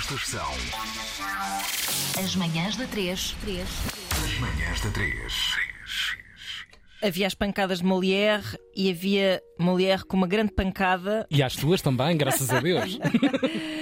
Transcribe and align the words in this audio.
Estas 0.00 0.28
são 0.28 0.50
As 2.24 2.34
manhãs 2.34 2.74
da 2.74 2.86
3. 2.86 3.34
as 4.24 4.38
manhãs 4.38 4.80
da 4.80 4.90
3. 4.90 5.56
Havia 7.02 7.26
as 7.26 7.34
pancadas 7.34 7.80
de 7.80 7.84
Molière 7.84 8.58
e 8.74 8.88
havia 8.90 9.42
Molière 9.58 10.02
com 10.06 10.16
uma 10.16 10.26
grande 10.26 10.52
pancada 10.52 11.26
E 11.30 11.42
às 11.42 11.54
tuas 11.54 11.82
também, 11.82 12.16
graças 12.16 12.48
a 12.48 12.60
Deus. 12.60 12.98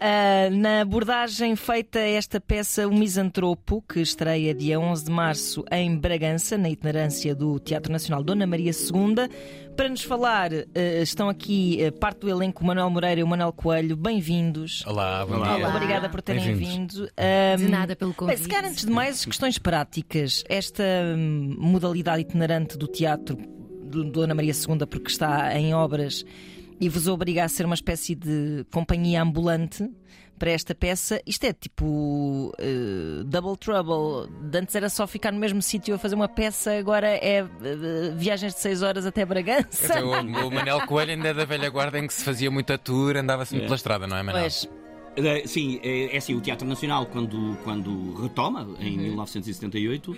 ah, 0.00 0.50
na 0.50 0.80
abordagem 0.82 1.56
feita 1.56 1.98
a 1.98 2.02
esta 2.08 2.40
peça 2.40 2.86
O 2.86 2.94
Misantropo, 2.94 3.82
que 3.82 4.00
estreia 4.00 4.54
dia 4.54 4.78
11 4.78 5.04
de 5.04 5.10
março 5.10 5.64
em 5.70 5.96
Bragança, 5.96 6.58
na 6.58 6.68
itinerância 6.68 7.34
do 7.34 7.58
Teatro 7.58 7.92
Nacional 7.92 8.22
Dona 8.22 8.46
Maria 8.46 8.72
II. 8.72 9.28
Para 9.76 9.88
nos 9.88 10.02
falar, 10.02 10.50
ah, 10.52 11.02
estão 11.02 11.28
aqui 11.28 11.84
ah, 11.84 11.92
parte 11.92 12.20
do 12.20 12.28
elenco 12.28 12.64
Manuel 12.64 12.90
Moreira 12.90 13.20
e 13.20 13.22
o 13.22 13.26
Manuel 13.26 13.52
Coelho. 13.52 13.96
Bem-vindos. 13.96 14.84
Olá, 14.86 15.24
bom 15.24 15.36
Olá. 15.36 15.68
Obrigada 15.74 16.08
por 16.08 16.20
terem 16.20 16.54
vindo. 16.54 17.08
Ah, 17.16 17.56
De 17.56 17.68
nada 17.68 17.96
pelo 17.96 18.10
Bem, 18.10 18.16
convite. 18.18 18.42
se 18.42 18.48
calhar, 18.48 18.70
antes 18.70 18.84
de 18.84 18.90
mais, 18.90 19.24
questões 19.24 19.58
práticas. 19.58 20.44
Esta 20.48 20.84
hum, 21.16 21.56
modalidade 21.58 22.22
itinerante 22.22 22.76
do 22.76 22.86
teatro 22.86 23.36
do 23.86 24.04
Dona 24.04 24.34
Maria 24.34 24.52
II, 24.52 24.86
porque 24.86 25.10
está 25.10 25.56
em 25.58 25.72
obras 25.74 26.24
e 26.80 26.88
vos 26.88 27.06
obriga 27.08 27.44
a 27.44 27.48
ser 27.48 27.64
uma 27.66 27.74
espécie 27.74 28.14
de 28.14 28.64
companhia 28.72 29.22
ambulante 29.22 29.88
para 30.38 30.50
esta 30.50 30.74
peça, 30.74 31.18
isto 31.26 31.44
é 31.44 31.52
tipo 31.54 32.52
eh, 32.58 33.22
Double 33.24 33.56
Trouble. 33.56 34.30
De 34.50 34.58
Antes 34.58 34.74
era 34.74 34.90
só 34.90 35.06
ficar 35.06 35.32
no 35.32 35.38
mesmo 35.38 35.62
sítio 35.62 35.94
a 35.94 35.98
fazer 35.98 36.14
uma 36.14 36.28
peça, 36.28 36.72
agora 36.78 37.08
é 37.08 37.38
eh, 37.38 38.12
viagens 38.14 38.54
de 38.54 38.60
6 38.60 38.82
horas 38.82 39.06
até 39.06 39.24
Bragança. 39.24 39.94
Dizer, 39.94 40.04
o, 40.04 40.10
o 40.46 40.50
Manel 40.50 40.86
Coelho 40.86 41.12
ainda 41.12 41.28
é 41.28 41.34
da 41.34 41.46
velha 41.46 41.70
guarda 41.70 41.98
em 41.98 42.06
que 42.06 42.12
se 42.12 42.22
fazia 42.22 42.50
muita 42.50 42.76
tour, 42.76 43.16
andava 43.16 43.46
sempre 43.46 43.64
pela 43.64 43.76
estrada, 43.76 44.06
não 44.06 44.16
é, 44.16 44.22
Manel? 44.22 44.42
Pois, 44.42 44.68
Eh, 45.16 45.46
Sim, 45.46 45.80
é, 45.82 46.14
é 46.14 46.18
assim, 46.18 46.34
o 46.34 46.40
Teatro 46.42 46.68
Nacional, 46.68 47.06
quando, 47.06 47.56
quando 47.64 48.12
retoma, 48.20 48.68
em 48.78 48.98
1978, 48.98 50.14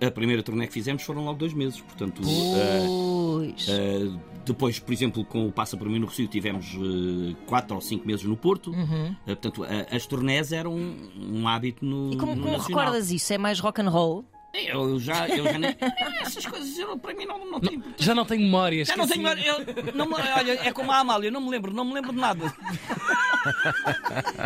a 0.00 0.10
primeira 0.10 0.42
turnê 0.42 0.66
que 0.66 0.72
fizemos 0.72 1.02
foram 1.02 1.24
logo 1.24 1.38
dois 1.38 1.52
meses. 1.52 1.80
Portanto, 1.80 2.22
eh, 2.24 2.86
pois. 2.86 3.66
eh, 3.68 4.10
depois, 4.44 4.78
por 4.78 4.92
exemplo, 4.92 5.24
com 5.24 5.46
o 5.46 5.52
Passa 5.52 5.76
por 5.76 5.88
mim 5.88 5.98
no 5.98 6.06
Recio, 6.06 6.26
tivemos 6.28 6.66
eh, 6.74 7.34
quatro 7.46 7.74
ou 7.74 7.80
cinco 7.80 8.06
meses 8.06 8.24
no 8.24 8.36
Porto. 8.36 8.72
Eh, 8.74 9.14
portanto, 9.34 9.64
as 9.90 10.06
turnés 10.06 10.52
eram 10.52 10.74
um, 10.74 10.96
um 11.40 11.48
hábito 11.48 11.84
no. 11.84 12.12
E 12.12 12.16
como, 12.16 12.34
no 12.34 12.42
como 12.42 12.58
recordas 12.58 13.10
isso? 13.10 13.32
É 13.32 13.38
mais 13.38 13.58
rock 13.60 13.80
and 13.80 13.88
roll? 13.88 14.24
Eu 14.54 15.00
já, 15.00 15.28
eu 15.28 15.44
já 15.44 15.58
nem. 15.58 15.76
Essas 16.20 16.46
coisas 16.46 16.78
eu, 16.78 16.96
para 16.96 17.14
mim 17.14 17.26
não, 17.26 17.50
não 17.50 17.60
tem. 17.60 17.82
Já 17.98 18.14
não 18.14 18.24
tenho 18.24 18.42
memórias. 18.42 18.88
Já 18.88 18.96
não 18.96 19.06
tenho. 19.06 19.26
Eu, 19.28 19.94
não 19.94 20.08
olha, 20.12 20.52
é 20.68 20.72
como 20.72 20.92
a 20.92 20.98
Amália, 20.98 21.30
não 21.30 21.40
me 21.40 21.50
lembro, 21.50 21.72
não 21.72 21.84
me 21.84 21.94
lembro 21.94 22.12
de 22.12 22.18
nada. 22.18 22.54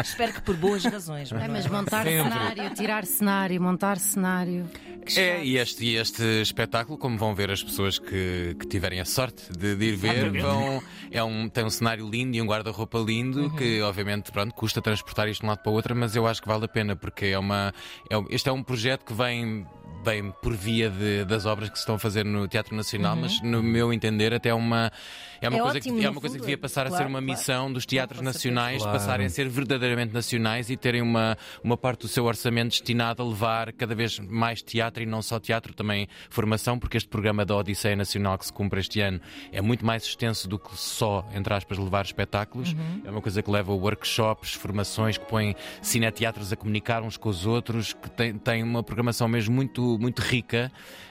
Espero 0.02 0.32
que 0.32 0.40
por 0.42 0.56
boas 0.56 0.84
razões. 0.84 1.30
É, 1.32 1.48
mas 1.48 1.66
montar 1.66 2.04
Sempre. 2.04 2.30
cenário, 2.30 2.74
tirar 2.74 3.04
cenário, 3.06 3.60
montar 3.60 3.98
cenário. 3.98 4.68
É, 5.16 5.42
e 5.42 5.56
este, 5.56 5.84
e 5.84 5.96
este 5.96 6.22
espetáculo, 6.42 6.98
como 6.98 7.16
vão 7.16 7.34
ver 7.34 7.50
as 7.50 7.62
pessoas 7.62 7.98
que, 7.98 8.54
que 8.58 8.66
tiverem 8.66 9.00
a 9.00 9.04
sorte 9.04 9.50
de, 9.56 9.74
de 9.74 9.84
ir 9.86 9.96
ver, 9.96 10.30
vão, 10.42 10.82
é 11.10 11.22
um, 11.22 11.48
tem 11.48 11.64
um 11.64 11.70
cenário 11.70 12.08
lindo 12.08 12.36
e 12.36 12.42
um 12.42 12.46
guarda-roupa 12.46 12.98
lindo 12.98 13.50
que, 13.56 13.80
obviamente, 13.80 14.30
pronto, 14.30 14.52
custa 14.54 14.82
transportar 14.82 15.28
isto 15.28 15.40
de 15.40 15.46
um 15.46 15.48
lado 15.48 15.62
para 15.62 15.70
o 15.70 15.74
outro, 15.74 15.96
mas 15.96 16.14
eu 16.14 16.26
acho 16.26 16.42
que 16.42 16.48
vale 16.48 16.64
a 16.64 16.68
pena 16.68 16.94
porque 16.94 17.26
é 17.26 17.38
uma, 17.38 17.72
é, 18.10 18.16
este 18.30 18.48
é 18.48 18.52
um 18.52 18.62
projeto 18.62 19.04
que 19.04 19.14
vem. 19.14 19.66
Vem 20.08 20.30
por 20.40 20.54
via 20.54 20.88
de- 20.88 21.24
das 21.26 21.44
obras 21.44 21.68
que 21.68 21.76
se 21.76 21.82
estão 21.82 21.96
a 21.96 21.98
fazer 21.98 22.24
no 22.24 22.48
Teatro 22.48 22.74
Nacional, 22.74 23.14
mas 23.14 23.42
no 23.42 23.62
meu 23.62 23.92
entender, 23.92 24.32
até 24.32 24.48
é 24.48 24.54
uma, 24.54 24.90
é 25.38 25.48
uma, 25.50 25.58
É 25.58 25.60
coisa, 25.60 25.76
ótimo, 25.78 25.98
que, 25.98 26.06
é 26.06 26.10
uma 26.10 26.20
coisa 26.20 26.36
que 26.36 26.40
devia 26.40 26.56
passar 26.56 26.86
a 26.86 26.88
Claro, 26.88 27.04
ser 27.04 27.10
uma 27.10 27.18
claro. 27.20 27.26
missão 27.38 27.70
dos 27.70 27.84
teatros 27.84 28.22
nacionais, 28.22 28.80
Claro. 28.82 28.98
passarem 28.98 29.26
a 29.26 29.28
ser 29.30 29.48
verdadeiramente 29.50 30.14
nacionais 30.14 30.70
e 30.70 30.78
terem 30.78 31.02
uma, 31.02 31.36
uma 31.62 31.76
parte 31.76 32.00
do 32.02 32.08
seu 32.08 32.24
orçamento 32.24 32.70
destinada 32.70 33.22
a 33.22 33.26
levar 33.26 33.70
cada 33.74 33.94
vez 33.94 34.18
mais 34.18 34.62
teatro 34.62 35.02
e 35.02 35.06
não 35.06 35.20
só 35.20 35.38
teatro, 35.38 35.74
também 35.74 36.08
formação, 36.30 36.78
porque 36.78 36.96
este 36.96 37.08
programa 37.10 37.44
da 37.44 37.54
Odisseia 37.56 37.94
Nacional 37.94 38.38
que 38.38 38.46
se 38.46 38.52
cumpre 38.52 38.80
este 38.80 39.02
ano 39.02 39.20
é 39.52 39.60
muito 39.60 39.84
mais 39.84 40.04
extenso 40.04 40.48
do 40.48 40.58
que 40.58 40.74
só, 40.74 41.28
entre 41.34 41.52
aspas, 41.52 41.76
levar 41.76 42.06
espetáculos. 42.06 42.74
É 43.04 43.10
uma 43.10 43.20
coisa 43.20 43.42
que 43.42 43.50
leva 43.50 43.72
a 43.72 43.74
workshops, 43.76 44.54
formações, 44.54 45.18
que 45.18 45.26
põe 45.26 45.54
cineteatros 45.82 46.50
a 46.50 46.56
comunicar 46.56 47.02
uns 47.02 47.18
com 47.18 47.28
os 47.28 47.44
outros, 47.44 47.92
que 47.92 48.08
tem, 48.10 48.32
tem 48.38 48.62
uma 48.62 48.82
programação 48.82 49.28
mesmo 49.28 49.54
muito, 49.54 49.97
muito 49.98 50.20
rica. 50.20 50.70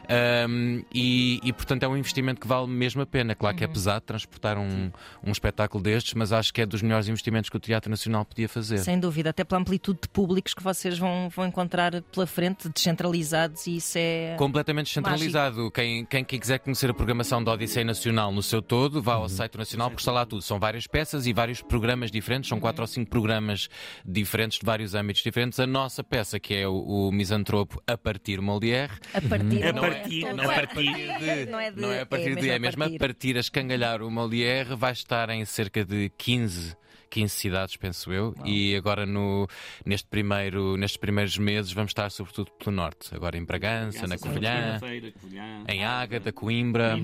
Um, 0.09 0.83
e, 0.93 1.39
e, 1.43 1.51
portanto 1.51 1.83
é 1.83 1.87
um 1.87 1.97
investimento 1.97 2.39
que 2.39 2.47
vale 2.47 2.67
mesmo 2.67 3.01
a 3.01 3.05
pena. 3.05 3.35
Claro 3.35 3.55
que 3.55 3.63
é 3.63 3.67
pesado 3.67 4.01
transportar 4.01 4.57
um, 4.57 4.91
um 5.23 5.31
espetáculo 5.31 5.83
destes, 5.83 6.13
mas 6.13 6.31
acho 6.31 6.53
que 6.53 6.61
é 6.61 6.65
dos 6.65 6.81
melhores 6.81 7.07
investimentos 7.07 7.49
que 7.49 7.57
o 7.57 7.59
Teatro 7.59 7.89
Nacional 7.89 8.23
podia 8.23 8.47
fazer. 8.47 8.77
Sem 8.79 8.99
dúvida, 8.99 9.31
até 9.31 9.43
pela 9.43 9.59
amplitude 9.59 9.99
de 10.03 10.09
públicos 10.09 10.53
que 10.53 10.63
vocês 10.63 10.97
vão, 10.97 11.29
vão 11.29 11.45
encontrar 11.45 12.01
pela 12.03 12.25
frente, 12.25 12.69
descentralizados, 12.69 13.67
e 13.67 13.77
isso 13.77 13.97
é. 13.97 14.35
Completamente 14.37 14.87
descentralizado. 14.87 15.69
Quem, 15.71 16.05
quem, 16.05 16.23
quem 16.23 16.39
quiser 16.39 16.59
conhecer 16.59 16.89
a 16.89 16.93
programação 16.93 17.43
da 17.43 17.51
Odisseia 17.51 17.85
Nacional 17.85 18.31
no 18.31 18.41
seu 18.41 18.61
todo, 18.61 19.01
vá 19.01 19.15
ao 19.15 19.27
site 19.27 19.57
nacional, 19.57 19.89
porque 19.89 20.01
está 20.01 20.11
lá 20.11 20.25
tudo. 20.25 20.41
São 20.41 20.59
várias 20.59 20.87
peças 20.87 21.25
e 21.27 21.33
vários 21.33 21.61
programas 21.61 22.11
diferentes, 22.11 22.47
são 22.49 22.59
quatro 22.59 22.81
ou 22.81 22.87
cinco 22.87 23.09
programas 23.09 23.67
diferentes 24.05 24.59
de 24.59 24.65
vários 24.65 24.95
âmbitos 24.95 25.21
diferentes. 25.21 25.59
A 25.59 25.67
nossa 25.67 26.03
peça, 26.03 26.39
que 26.39 26.53
é 26.53 26.67
o, 26.67 26.77
o 26.77 27.11
Misantropo 27.11 27.81
a 27.85 27.97
partir 27.97 28.39
Molière, 28.39 28.93
A 29.13 29.21
partir, 29.21 29.63
A 29.63 29.73
não 29.73 29.96
partir, 29.99 30.25
é, 30.25 30.33
não 30.33 30.49
a 30.49 30.53
é 30.53 30.55
partir 30.65 30.93
de, 30.93 31.45
Não 31.51 31.59
é 31.59 31.71
de- 31.71 31.81
não 31.81 31.91
é 31.91 32.01
a 32.01 32.05
partir 32.05 32.25
é 32.25 32.29
de, 32.29 32.35
mesmo 32.35 32.51
é 32.51 32.55
a 32.55 32.59
mesmo 32.59 32.83
a 32.83 32.85
partir. 32.85 32.99
partir 32.99 33.37
a 33.37 33.39
escangalhar 33.39 34.01
o 34.01 34.09
Molière, 34.11 34.75
vai 34.75 34.91
estar 34.93 35.29
em 35.29 35.43
cerca 35.45 35.83
de 35.85 36.11
15 36.17 36.75
15 37.09 37.33
cidades, 37.33 37.77
penso 37.77 38.11
eu, 38.11 38.35
e 38.43 38.75
agora 38.75 39.05
no, 39.05 39.47
neste 39.85 40.09
primeiro, 40.09 40.75
nestes 40.75 40.97
primeiros 40.97 41.37
meses 41.37 41.71
vamos 41.71 41.91
estar 41.91 42.11
sobretudo 42.11 42.51
pelo 42.51 42.75
norte, 42.75 43.15
agora 43.15 43.37
em 43.37 43.45
Bragança, 43.45 44.05
na 44.05 44.17
Covilhã, 44.17 44.77
Feira, 44.77 45.11
Covilhã. 45.13 45.63
em 45.69 45.85
Ágata, 45.85 46.33
Coimbra. 46.33 46.99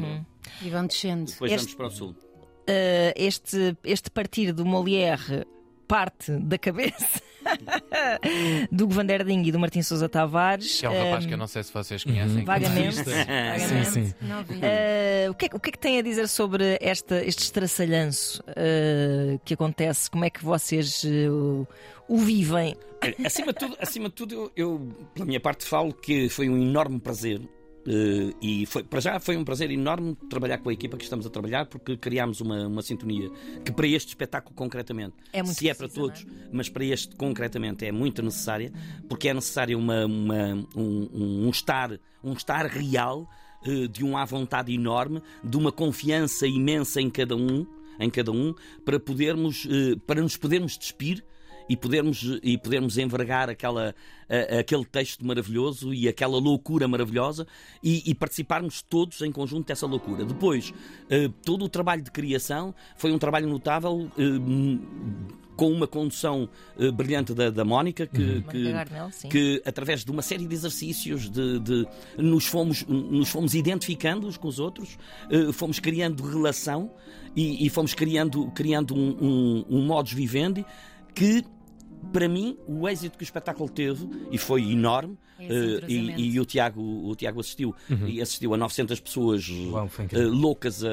E 0.61 0.69
vão 0.69 0.85
descendo. 0.87 1.31
Depois 1.31 1.49
Este- 1.53 1.63
vamos 1.67 1.75
para 1.75 1.87
o 1.87 1.89
sul. 1.91 2.09
Uh, 2.09 3.13
este, 3.15 3.77
este 3.85 4.11
partir 4.11 4.51
do 4.51 4.65
Molière 4.65 5.45
parte 5.87 6.31
da 6.37 6.57
cabeça 6.57 7.21
do 8.71 8.87
Govanderding 8.87 9.43
e 9.43 9.51
do 9.51 9.59
Martim 9.59 9.81
Sousa 9.81 10.07
Tavares. 10.09 10.79
Que 10.79 10.85
é 10.85 10.89
um 10.89 11.03
rapaz 11.05 11.25
Um, 11.25 11.27
que 11.27 11.33
eu 11.33 11.37
não 11.37 11.47
sei 11.47 11.63
se 11.63 11.73
vocês 11.73 12.03
conhecem. 12.03 12.43
Vagamente. 12.43 12.95
Sim, 12.95 13.03
vagamente. 13.03 13.89
sim. 13.91 14.13
Não 14.21 14.43
vi. 14.43 14.55
Uh, 14.55 15.31
o, 15.31 15.33
que 15.35 15.45
é, 15.45 15.49
que- 15.49 15.55
o 15.55 15.59
que 15.59 15.69
é 15.69 15.71
que 15.71 15.79
tem 15.79 15.99
a 15.99 16.01
dizer 16.01 16.27
sobre 16.27 16.77
esta, 16.81 17.23
este 17.23 17.43
estraçalhanço 17.43 18.41
uh, 18.49 19.39
que 19.45 19.53
acontece? 19.53 20.09
Como 20.09 20.25
é 20.25 20.29
que 20.29 20.43
vocês 20.43 21.03
uh, 21.03 21.67
o 22.07 22.17
vivem? 22.17 22.75
Acima 23.25 23.47
de 23.53 23.59
tudo, 23.59 23.77
acima 23.81 24.09
de 24.09 24.15
tudo 24.15 24.33
eu, 24.33 24.51
eu, 24.55 24.89
pela 25.13 25.25
minha 25.25 25.39
parte, 25.39 25.65
falo 25.65 25.93
que 25.93 26.29
foi 26.29 26.47
um 26.49 26.57
enorme 26.57 26.99
prazer. 26.99 27.41
Eh, 27.87 28.33
e 28.41 28.65
foi, 28.65 28.83
para 28.83 28.99
já 28.99 29.19
foi 29.19 29.35
um 29.37 29.43
prazer 29.43 29.69
enorme 29.71 30.15
trabalhar 30.29 30.57
com 30.59 30.69
a 30.69 30.73
equipa 30.73 30.97
que 30.97 31.03
estamos 31.03 31.25
a 31.25 31.29
trabalhar 31.29 31.65
porque 31.65 31.97
criámos 31.97 32.39
uma, 32.41 32.67
uma 32.67 32.81
sintonia 32.81 33.29
que 33.65 33.71
para 33.71 33.87
este 33.87 34.09
espetáculo 34.09 34.55
concretamente 34.55 35.15
É 35.33 35.43
se 35.43 35.69
é 35.69 35.73
para 35.73 35.87
precisa, 35.87 36.01
todos, 36.07 36.25
mas 36.51 36.69
para 36.69 36.85
este 36.85 37.15
concretamente 37.15 37.85
é 37.85 37.91
muito 37.91 38.21
necessária 38.21 38.71
porque 39.09 39.27
é 39.29 39.33
necessário 39.33 39.77
uma, 39.77 40.05
uma- 40.05 40.67
um, 40.75 41.09
um- 41.45 41.49
estar 41.49 41.91
um 42.23 42.33
estar 42.33 42.65
real 42.67 43.29
eh, 43.65 43.87
de 43.87 44.03
um 44.03 44.15
à 44.17 44.23
vontade 44.25 44.73
enorme 44.73 45.21
de 45.43 45.57
uma 45.57 45.71
confiança 45.71 46.47
imensa 46.47 47.01
em 47.01 47.09
cada 47.09 47.35
um 47.35 47.65
em 47.99 48.09
cada 48.09 48.31
um 48.31 48.55
para 48.83 48.99
podermos 48.99 49.67
eh, 49.69 49.95
para 50.07 50.21
nos 50.21 50.35
podermos 50.37 50.77
despir 50.77 51.23
e 51.69 51.75
podermos, 51.77 52.39
e 52.43 52.57
podermos 52.57 52.97
envergar 52.97 53.49
aquela, 53.49 53.95
a- 54.29 54.59
aquele 54.59 54.85
texto 54.85 55.25
maravilhoso 55.25 55.93
e 55.93 56.07
aquela 56.07 56.37
loucura 56.37 56.87
maravilhosa 56.87 57.47
e, 57.81 58.03
e 58.09 58.13
participarmos 58.15 58.81
todos 58.81 59.21
em 59.21 59.31
conjunto 59.31 59.67
dessa 59.67 59.85
loucura. 59.85 60.25
Depois, 60.25 60.73
eh, 61.09 61.29
todo 61.45 61.65
o 61.65 61.69
trabalho 61.69 62.01
de 62.01 62.11
criação 62.11 62.73
foi 62.97 63.11
um 63.11 63.17
trabalho 63.17 63.47
notável. 63.47 64.09
eh, 64.17 65.33
com 65.55 65.71
uma 65.71 65.85
condução 65.85 66.49
eh, 66.79 66.89
brilhante 66.89 67.31
da, 67.31 67.51
da 67.51 67.63
Mónica, 67.63 68.07
que, 68.07 68.41
que, 68.41 68.57
Mónica 68.57 68.71
Garnel, 68.71 69.11
que 69.29 69.61
através 69.63 70.03
de 70.03 70.09
uma 70.09 70.23
série 70.23 70.47
de 70.47 70.53
exercícios 70.55 71.29
de, 71.29 71.59
de- 71.59 71.87
nos, 72.17 72.47
fomos, 72.47 72.83
nos 72.87 73.29
fomos 73.29 73.53
identificando 73.53 74.25
uns 74.25 74.35
com 74.35 74.47
os 74.47 74.57
outros, 74.57 74.97
eh, 75.29 75.51
fomos 75.53 75.79
criando 75.79 76.23
relação 76.27 76.91
e, 77.35 77.67
e 77.67 77.69
fomos 77.69 77.93
criando, 77.93 78.49
criando 78.55 78.95
um, 78.95 79.09
um, 79.21 79.65
um 79.77 79.85
modus 79.85 80.13
vivendi 80.13 80.65
que 81.13 81.43
para 82.11 82.27
mim, 82.27 82.57
o 82.67 82.87
êxito 82.87 83.17
que 83.17 83.23
o 83.23 83.25
espetáculo 83.25 83.69
teve, 83.69 84.07
e 84.31 84.37
foi 84.37 84.71
enorme, 84.71 85.17
É 85.39 85.45
esse 85.45 85.85
eh, 85.85 85.87
e, 85.87 86.33
e 86.33 86.39
o, 86.39 86.45
Tiago, 86.45 86.81
o 86.81 87.15
Tiago 87.15 87.39
assistiu, 87.39 87.75
e 88.05 88.21
assistiu 88.21 88.53
a 88.53 88.57
900 88.57 88.99
pessoas 88.99 89.47
Uau, 89.49 89.87
foi 89.87 90.05
eh, 90.11 90.17
loucas 90.19 90.83
a, 90.83 90.89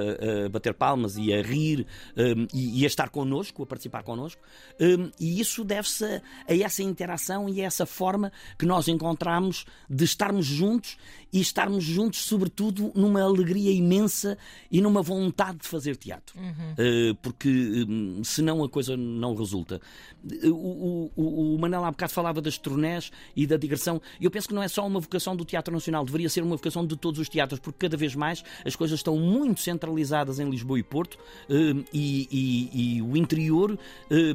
a 0.46 0.48
bater 0.48 0.74
palmas 0.74 1.16
e 1.16 1.32
a 1.32 1.42
rir 1.42 1.86
um, 2.16 2.46
e, 2.52 2.80
e 2.80 2.84
a 2.84 2.86
estar 2.86 3.08
connosco, 3.08 3.62
a 3.62 3.66
participar 3.66 4.02
connosco, 4.02 4.40
um, 4.80 5.10
e 5.18 5.40
isso 5.40 5.64
deve-se 5.64 6.04
a, 6.04 6.22
a 6.48 6.56
essa 6.56 6.82
interação 6.82 7.48
e 7.48 7.60
a 7.62 7.64
essa 7.66 7.86
forma 7.86 8.32
que 8.58 8.66
nós 8.66 8.88
encontramos 8.88 9.64
de 9.88 10.04
estarmos 10.04 10.46
juntos 10.46 10.96
e 11.32 11.40
estarmos 11.40 11.84
juntos, 11.84 12.20
sobretudo, 12.24 12.92
numa 12.94 13.22
alegria 13.22 13.72
imensa 13.72 14.36
e 14.70 14.80
numa 14.80 15.00
vontade 15.02 15.58
de 15.58 15.68
fazer 15.68 15.96
teatro. 15.96 16.38
Uh, 16.38 17.14
porque 17.22 17.84
um, 17.88 18.22
senão 18.24 18.64
a 18.64 18.68
coisa 18.68 18.96
não 18.96 19.34
resulta. 19.34 19.80
Uh, 20.24 20.50
O, 20.60 21.10
o, 21.16 21.22
o, 21.22 21.54
o 21.54 21.58
Manel 21.58 21.84
há 21.84 21.90
bocado 21.90 22.12
falava 22.12 22.40
das 22.40 22.58
turnés 22.58 23.10
e 23.34 23.46
da 23.46 23.56
digressão. 23.56 24.00
Eu 24.20 24.30
penso 24.30 24.39
que 24.48 24.54
não 24.54 24.62
é 24.62 24.68
só 24.68 24.86
uma 24.86 25.00
vocação 25.00 25.34
do 25.36 25.44
Teatro 25.44 25.72
Nacional, 25.72 26.04
deveria 26.04 26.28
ser 26.28 26.42
uma 26.42 26.56
vocação 26.56 26.86
de 26.86 26.96
todos 26.96 27.20
os 27.20 27.28
teatros, 27.28 27.60
porque 27.60 27.78
cada 27.86 27.96
vez 27.96 28.14
mais 28.14 28.42
as 28.64 28.74
coisas 28.76 28.98
estão 29.00 29.16
muito 29.16 29.60
centralizadas 29.60 30.38
em 30.38 30.48
Lisboa 30.48 30.78
e 30.78 30.82
Porto 30.82 31.18
eh, 31.48 31.84
e, 31.92 32.28
e- 32.30 32.96
e 32.96 33.02
o 33.02 33.16
interior 33.16 33.78
eh, 34.10 34.34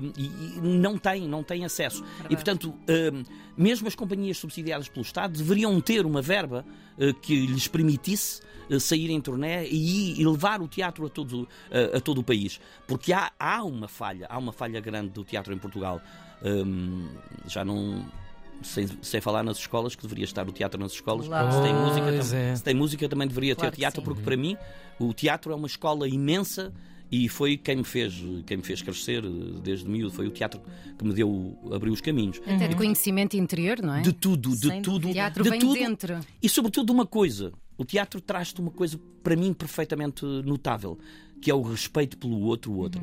não 0.61 0.97
tem, 0.97 1.27
não 1.27 1.43
tem 1.43 1.65
acesso. 1.65 2.03
E 2.29 2.35
portanto, 2.35 2.73
eh, 2.87 3.11
mesmo 3.57 3.87
as 3.87 3.95
companhias 3.95 4.37
subsidiadas 4.37 4.87
pelo 4.89 5.03
Estado 5.05 5.37
deveriam 5.37 5.79
ter 5.81 6.05
uma 6.05 6.21
verba 6.21 6.65
que 7.21 7.45
lhes 7.45 7.67
permitisse 7.67 8.41
sair 8.79 9.09
em 9.09 9.19
turnê 9.19 9.67
e, 9.69 10.23
levar 10.25 10.61
o 10.61 10.67
teatro 10.67 11.05
a 11.05 11.09
todo, 11.09 11.47
a, 11.69 11.97
a 11.97 11.99
todo 12.01 12.19
o 12.19 12.23
país. 12.23 12.59
Porque 12.87 13.11
há, 13.13 13.31
há 13.37 13.63
uma 13.63 13.87
falha, 13.87 14.25
há 14.29 14.37
uma 14.37 14.51
falha 14.53 14.79
grande 14.79 15.09
do 15.09 15.23
teatro 15.23 15.53
em 15.53 15.57
Portugal. 15.57 16.01
Hum, 16.43 17.07
já 17.47 17.63
não. 17.65 18.05
Sem, 18.63 18.87
sem 19.01 19.21
falar 19.21 19.43
nas 19.43 19.57
escolas, 19.57 19.95
que 19.95 20.01
deveria 20.01 20.25
estar 20.25 20.47
o 20.47 20.51
teatro 20.51 20.79
nas 20.79 20.91
escolas. 20.91 21.27
Claro. 21.27 21.51
Se, 21.51 21.61
tem 21.61 21.73
música, 21.73 22.05
tam- 22.05 22.37
é. 22.37 22.55
se 22.55 22.63
tem 22.63 22.73
música, 22.73 23.09
também 23.09 23.27
deveria 23.27 23.55
Claro 23.55 23.71
ter 23.71 23.77
teatro, 23.77 24.01
porque 24.01 24.21
para 24.21 24.35
mim 24.35 24.57
o 24.99 25.13
teatro 25.13 25.51
é 25.51 25.55
uma 25.55 25.67
escola 25.67 26.07
imensa 26.07 26.73
e 27.11 27.29
foi 27.29 27.57
quem 27.57 27.75
me 27.77 27.83
fez, 27.83 28.13
quem 28.47 28.57
me 28.57 28.63
fez 28.63 28.81
crescer 28.81 29.23
eh, 29.23 29.29
desde 29.63 29.87
miúdo. 29.87 30.11
Foi 30.11 30.27
o 30.27 30.31
teatro 30.31 30.59
que 30.97 31.05
me 31.05 31.13
deu, 31.13 31.57
abriu 31.71 31.93
os 31.93 32.01
caminhos. 32.01 32.41
Até 32.45 32.67
de 32.67 32.75
conhecimento 32.75 33.35
interior, 33.37 33.81
não 33.81 33.95
é? 33.95 34.01
De 34.01 34.11
tudo, 34.11 34.49
de 34.55 34.67
Sem 34.67 34.81
tudo. 34.81 35.09
O 35.09 35.13
teatro 35.13 35.43
de 35.43 35.49
vem 35.49 35.59
tudo. 35.59 35.73
dentro. 35.75 36.19
E 36.41 36.49
sobretudo 36.49 36.91
uma 36.91 37.05
coisa, 37.05 37.53
o 37.77 37.85
teatro 37.85 38.19
traz-te 38.19 38.59
uma 38.59 38.71
coisa 38.71 38.99
para 39.21 39.35
mim 39.35 39.53
perfeitamente 39.53 40.25
notável, 40.25 40.97
que 41.41 41.51
é 41.51 41.53
o 41.53 41.61
respeito 41.61 42.17
pelo 42.17 42.39
outro 42.41 42.71
o 42.71 42.77
outro. 42.77 43.01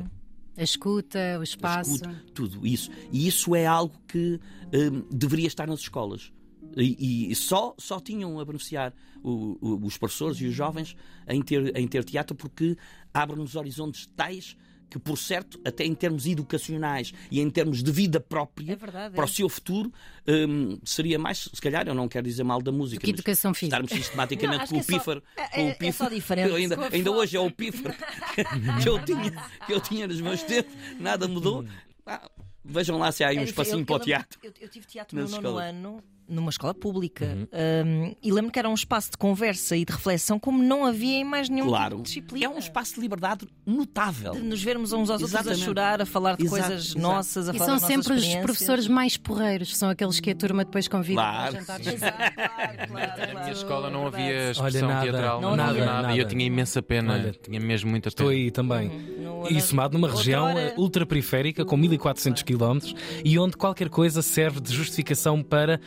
A 0.55 0.63
escuta, 0.63 1.19
o 1.39 1.43
espaço. 1.43 1.95
escuta, 1.95 2.23
tudo 2.33 2.65
isso. 2.65 2.89
E 3.11 3.27
isso 3.27 3.55
é 3.55 3.65
algo 3.65 3.95
que 4.07 4.39
hum, 4.73 5.03
deveria 5.11 5.47
estar 5.47 5.67
nas 5.67 5.79
escolas. 5.79 6.31
E, 6.75 7.31
e 7.31 7.35
só, 7.35 7.75
só 7.77 7.99
tinham 7.99 8.39
a 8.39 8.45
beneficiar 8.45 8.93
o- 9.23 9.57
o- 9.61 9.85
os 9.85 9.97
professores 9.97 10.37
e 10.41 10.45
os 10.47 10.53
jovens 10.55 10.95
em 11.27 11.41
ter, 11.41 11.75
em 11.77 11.87
ter 11.87 12.03
teatro 12.03 12.35
porque 12.35 12.75
abre-nos 13.13 13.55
horizontes 13.55 14.07
tais 14.15 14.55
que, 14.93 14.99
por 14.99 15.17
certo, 15.17 15.59
até 15.65 15.83
em 15.83 15.95
termos 15.95 16.27
educacionais 16.27 17.11
e 17.31 17.41
em 17.41 17.49
termos 17.49 17.81
de 17.81 17.91
vida 17.91 18.19
própria, 18.19 18.73
É 18.73 18.75
verdade, 18.75 19.15
para 19.15 19.23
é. 19.23 19.25
o 19.25 19.27
seu 19.27 19.49
futuro, 19.49 19.91
hum, 20.27 20.77
seria 20.85 21.17
mais, 21.17 21.49
se 21.51 21.59
calhar, 21.59 21.87
eu 21.87 21.95
não 21.95 22.07
quero 22.07 22.27
dizer 22.27 22.43
mal 22.43 22.61
da 22.61 22.71
música, 22.71 23.01
que 23.03 23.11
mas 23.11 23.19
educação 23.19 23.53
física. 23.55 23.75
estarmos 23.81 23.91
sistematicamente 24.05 24.59
Não, 24.61 24.67
com 24.67 24.77
o 24.77 24.83
que 24.85 24.91
é 24.93 24.93
só- 24.93 24.99
pífaro. 24.99 25.23
é- 25.35 25.47
com 25.47 25.61
o 25.63 25.67
é- 25.67 25.69
é 25.71 25.73
pífaro. 25.73 26.09
só 26.09 26.15
diferente. 26.15 26.49
Eu 26.49 26.55
ainda, 26.55 26.77
ainda 26.91 27.11
hoje 27.11 27.35
é 27.35 27.39
o 27.39 27.49
pífaro 27.49 27.95
que 28.83 28.89
eu 28.89 29.03
tinha, 29.03 29.31
que 29.65 29.73
eu 29.73 29.81
tinha 29.81 30.07
nos 30.07 30.21
meus 30.21 30.43
tempos, 30.43 30.73
nada 30.99 31.27
mudou. 31.27 31.65
Ah, 32.05 32.29
vejam 32.63 32.99
lá 32.99 33.11
se 33.11 33.23
há 33.23 33.29
aí 33.29 33.37
um 33.37 33.41
É 33.41 33.43
espacinho 33.45 33.83
diferente. 33.83 33.87
para 33.87 33.93
o 33.93 33.97
Eu- 33.97 33.99
eu 33.99 34.05
teatro. 34.05 34.39
Eu, 34.43 34.53
eu 34.61 34.69
tive 34.69 34.85
teatro 34.85 35.17
no 35.19 35.27
nono 35.27 35.57
ano, 35.57 36.03
numa 36.27 36.49
escola 36.49 36.73
pública. 36.73 37.37
Um, 37.85 38.15
e 38.21 38.31
lembro 38.31 38.51
que 38.51 38.57
era 38.59 38.69
um 38.69 38.73
espaço 38.73 39.11
de 39.11 39.17
conversa 39.17 39.75
e 39.75 39.83
de 39.85 39.91
reflexão 39.93 40.39
como 40.39 40.61
não 40.63 40.85
havia 40.85 41.17
em 41.17 41.23
mais 41.23 41.49
nenhum 41.49 41.67
Claro. 41.67 41.89
tipo 41.97 42.03
de 42.03 42.07
disciplina. 42.09 42.45
É 42.45 42.49
um 42.49 42.57
espaço 42.57 42.95
de 42.95 43.01
liberdade 43.01 43.47
notável. 43.65 44.31
De 44.33 44.39
nos 44.41 44.61
vermos 44.63 44.91
uns 44.93 45.09
aos 45.09 45.21
outros 45.21 45.31
Exatamente. 45.31 45.61
a 45.61 45.65
chorar, 45.65 46.01
a 46.01 46.05
falar 46.05 46.35
de 46.37 46.45
Exato, 46.45 46.61
coisas 46.63 46.85
exato. 46.85 46.99
nossas, 47.01 47.49
a 47.49 47.53
E 47.53 47.57
falar 47.57 47.65
são 47.79 47.87
das 47.89 47.97
nossas 47.97 48.21
sempre 48.23 48.35
os 48.37 48.41
professores 48.43 48.87
mais 48.87 49.17
porreiros, 49.17 49.75
são 49.75 49.89
aqueles 49.89 50.19
que 50.19 50.31
a 50.31 50.35
turma 50.35 50.63
depois 50.65 50.87
convida 50.87 51.21
Claro. 51.21 51.51
para 51.51 51.59
jantar. 51.59 51.93
Exato, 51.93 52.17
claro, 52.17 52.33
claro, 52.35 52.77
Na 52.93 53.15
claro. 53.17 53.39
minha 53.39 53.51
escola 53.51 53.89
não 53.89 54.07
havia 54.07 54.51
expressão 54.51 54.87
nada, 54.89 55.01
teatral, 55.03 55.41
não 55.41 55.49
havia 55.53 55.85
nada. 55.85 56.01
nada. 56.03 56.15
E 56.15 56.19
eu 56.19 56.27
tinha 56.27 56.45
imensa 56.45 56.81
pena. 56.81 57.13
Olha, 57.13 57.31
tinha 57.31 57.59
mesmo 57.59 57.89
muita 57.89 58.09
Estou 58.09 58.27
pena. 58.27 58.39
aí 58.39 58.51
também. 58.51 58.89
No- 58.89 59.47
E 59.49 59.59
somado 59.61 59.97
numa 59.97 60.09
região 60.09 60.53
ultraperiférica 60.77 61.65
com 61.65 61.75
1400 61.75 62.43
km 62.43 62.79
e 63.25 63.37
onde 63.37 63.57
qualquer 63.57 63.89
coisa 63.89 64.21
serve 64.21 64.59
de 64.61 64.73
justificação 64.73 65.41
para. 65.43 65.79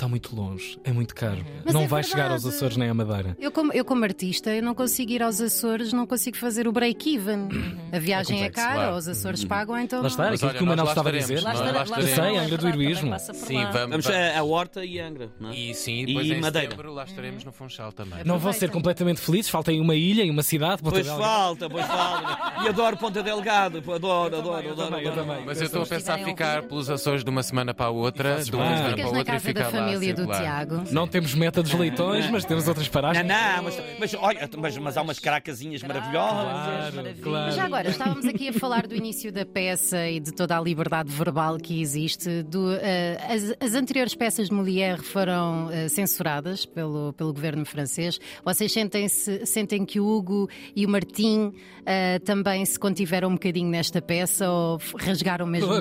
Está 0.00 0.08
muito 0.08 0.34
longe, 0.34 0.80
é 0.82 0.92
muito 0.92 1.14
caro. 1.14 1.44
Mas 1.62 1.74
não 1.74 1.82
é 1.82 1.86
vai 1.86 2.02
chegar 2.02 2.30
aos 2.30 2.42
verdade. 2.42 2.56
Açores 2.56 2.76
nem 2.78 2.88
à 2.88 2.94
Madeira. 2.94 3.36
Eu 3.38 3.52
como, 3.52 3.70
eu, 3.74 3.84
como 3.84 4.02
artista, 4.02 4.48
eu 4.48 4.62
não 4.62 4.74
consigo 4.74 5.12
ir 5.12 5.22
aos 5.22 5.42
Açores, 5.42 5.92
não 5.92 6.06
consigo 6.06 6.38
fazer 6.38 6.66
o 6.66 6.72
break-even. 6.72 7.48
A 7.92 7.98
viagem 7.98 8.38
é, 8.38 8.46
complexo, 8.46 8.66
cara, 8.66 8.74
claro. 8.80 8.96
os 8.96 9.06
Açores 9.06 9.44
pagam, 9.44 9.78
então. 9.78 10.00
Lá 10.00 10.08
está, 10.08 10.26
não- 10.28 10.34
aquilo 10.36 10.52
que 10.54 10.62
o 10.62 10.66
Manuel 10.66 10.88
estava 10.88 11.10
a 11.10 11.12
dizer. 11.12 11.42
Lá 11.42 11.52
estará- 11.52 11.84
lá 11.86 12.00
Sei, 12.00 12.14
é 12.14 12.38
Angra 12.38 12.56
do 12.56 12.62
verdade, 12.62 12.82
Heroísmo. 12.82 13.18
Sim, 13.34 13.62
vamos. 13.70 13.90
Vamos 13.90 14.06
a, 14.08 14.38
a 14.38 14.42
Horta 14.42 14.82
e 14.86 14.98
a 14.98 15.06
Angra. 15.06 15.28
Não 15.38 15.50
é? 15.50 15.54
E 15.54 15.74
sim, 15.74 16.00
E 16.00 16.06
depois 16.06 16.26
em 16.30 16.40
Madeira. 16.40 16.70
setembro 16.70 16.94
lá 16.94 17.04
estaremos 17.04 17.44
no 17.44 17.52
Funchal 17.52 17.92
também. 17.92 18.20
Não 18.24 18.38
vão 18.38 18.54
ser 18.54 18.70
completamente 18.70 19.20
felizes, 19.20 19.50
falta 19.50 19.70
aí 19.70 19.78
uma 19.78 19.94
ilha 19.94 20.22
e 20.24 20.30
uma 20.30 20.42
cidade. 20.42 20.80
Ponta 20.82 20.94
Pois 20.94 21.06
falta, 21.08 21.68
pois 21.68 21.84
falta. 21.84 22.62
E 22.64 22.68
adoro 22.70 22.96
Ponta 22.96 23.22
Delgado. 23.22 23.82
Adoro, 23.92 24.34
adoro, 24.34 24.70
adoro. 24.70 25.42
Mas 25.44 25.60
eu 25.60 25.66
estou 25.66 25.82
a 25.82 25.86
pensar 25.86 26.18
ficar 26.20 26.62
pelos 26.62 26.88
Açores 26.88 27.22
de 27.22 27.28
uma 27.28 27.42
semana 27.42 27.74
para 27.74 27.84
a 27.84 27.90
outra, 27.90 28.42
de 28.42 28.50
uma 28.56 28.64
semana 28.64 28.94
para 28.96 29.04
a 29.04 29.08
outra 29.10 29.36
e 29.36 29.40
ficar 29.40 29.70
lá 29.70 29.89
família 29.92 30.14
do. 30.14 30.26
Tiago. 30.26 30.82
Não 30.90 31.06
temos 31.06 31.34
meta 31.34 31.62
dos 31.62 31.72
leitões, 31.72 32.28
mas 32.30 32.44
temos 32.44 32.66
outras 32.68 32.86
Não, 32.86 32.92
paragens. 32.92 33.26
não, 33.26 33.62
mas, 33.62 33.82
mas 33.98 34.14
olha, 34.14 34.50
mas, 34.56 34.78
mas 34.78 34.96
há 34.96 35.02
umas 35.02 35.18
caracazinhas 35.18 35.82
maravilhosas. 35.82 36.94
Claro, 36.94 37.14
claro. 37.22 37.46
Mas 37.46 37.54
já 37.54 37.64
agora, 37.64 37.88
estávamos 37.90 38.26
aqui 38.26 38.48
a 38.48 38.52
falar 38.52 38.86
do 38.86 38.94
início 38.94 39.32
da 39.32 39.44
peça 39.44 40.08
e 40.08 40.20
de 40.20 40.32
toda 40.32 40.56
a 40.56 40.60
liberdade 40.60 41.10
verbal 41.10 41.56
que 41.58 41.80
existe. 41.80 42.42
Do, 42.44 42.72
eh, 42.72 43.18
as, 43.28 43.68
as 43.68 43.74
anteriores 43.74 44.14
peças 44.14 44.48
de 44.48 44.54
Molière 44.54 45.02
foram 45.02 45.70
eh, 45.70 45.88
censuradas 45.88 46.64
pelo, 46.64 47.12
pelo 47.14 47.32
governo 47.32 47.64
francês. 47.64 48.18
Vocês 48.44 48.72
sentem-se, 48.72 49.44
sentem 49.46 49.84
que 49.84 50.00
o 50.00 50.06
Hugo 50.06 50.48
e 50.74 50.86
o 50.86 50.88
Martim 50.88 51.52
eh, 51.84 52.18
também 52.20 52.64
se 52.64 52.78
contiveram 52.78 53.28
um 53.30 53.32
bocadinho 53.34 53.68
nesta 53.68 54.00
peça 54.00 54.48
ou 54.50 54.78
rasgaram 54.98 55.46
mesmo. 55.46 55.72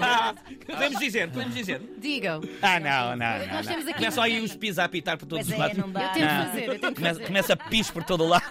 Ah, 0.00 0.34
podemos 0.66 0.98
dizer, 0.98 1.30
podemos 1.30 1.54
dizer. 1.54 1.80
Digam. 2.00 2.40
Ah, 2.60 2.80
não, 2.80 3.10
não, 3.10 3.16
não. 3.16 3.46
Não. 3.46 3.58
aqui 3.58 3.94
Começa 3.94 4.22
aí 4.22 4.40
os 4.40 4.56
pis 4.56 4.78
a 4.78 4.84
apitar 4.84 5.16
por 5.16 5.26
todos 5.26 5.46
os 5.46 5.52
é, 5.52 5.56
lados. 5.56 5.78
não 5.78 5.90
dá. 5.90 6.02
Eu 6.02 6.12
tento 6.12 6.24
Ah. 6.24 6.44
fazer, 6.46 6.64
eu 6.68 6.78
tento 6.78 6.94
Começa, 6.96 7.14
fazer. 7.14 7.26
começa 7.26 7.56
pis 7.56 7.90
por 7.90 8.02
todo 8.04 8.24
o 8.24 8.28
lado. 8.28 8.44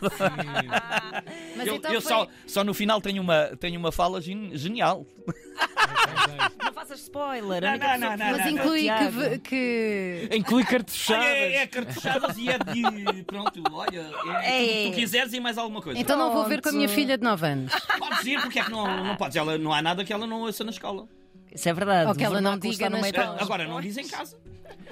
Mas 1.57 1.67
Eu, 1.67 1.75
então 1.75 1.91
eu 1.93 2.01
foi- 2.01 2.11
só, 2.11 2.27
só 2.45 2.63
no 2.63 2.73
final 2.73 3.01
tenho 3.01 3.21
uma, 3.21 3.47
tenho 3.59 3.79
uma 3.79 3.91
fala 3.91 4.21
gen- 4.21 4.51
genial. 4.55 5.05
Não 6.63 6.73
faças 6.73 6.99
spoiler. 7.01 7.63
a 7.63 7.77
Não, 7.77 7.77
não, 7.77 7.99
não, 7.99 8.11
que 8.11 8.17
não, 8.17 8.31
Mas 8.31 8.39
é 8.45 8.49
inclui 8.51 8.87
que, 8.89 9.39
que 9.39 10.29
Inclui 10.35 10.61
Olha, 10.61 10.65
cartuchadas. 10.71 11.25
é, 11.25 11.55
é 11.55 11.67
cartuchadas 11.67 12.37
e 12.37 12.49
é 12.49 12.57
de. 12.59 13.23
Pronto, 13.25 13.63
olha. 13.71 14.11
É, 14.43 14.63
É. 14.63 14.83
que 14.85 14.91
tu 14.91 14.95
quiseres 14.95 15.33
e 15.33 15.39
mais 15.39 15.57
alguma 15.57 15.81
coisa. 15.81 15.99
Então 15.99 16.17
não 16.17 16.31
vou 16.31 16.45
ver 16.45 16.61
com 16.61 16.69
a 16.69 16.71
minha 16.71 16.89
filha 16.89 17.17
de 17.17 17.23
9 17.23 17.47
anos. 17.47 17.73
Podes 17.97 18.25
ir, 18.25 18.39
porque 18.41 18.59
é 18.59 18.63
que 18.63 18.71
não, 18.71 19.03
não 19.05 19.15
podes? 19.15 19.35
Ela, 19.35 19.57
não 19.57 19.73
há 19.73 19.81
nada 19.81 20.03
que 20.05 20.13
ela 20.13 20.27
não 20.27 20.41
ouça 20.41 20.63
na 20.63 20.71
escola. 20.71 21.07
Isso 21.57 21.69
é 21.69 21.73
verdade. 21.73 22.07
Ou 22.07 22.15
que 22.15 22.23
ela 22.23 22.39
não 22.39 22.57
diga 22.57 22.87
na 22.87 23.01
meio 23.01 23.07
escola. 23.07 23.37
Agora, 23.41 23.67
não 23.67 23.81
diz 23.81 23.97
em 23.97 24.07
casa. 24.07 24.37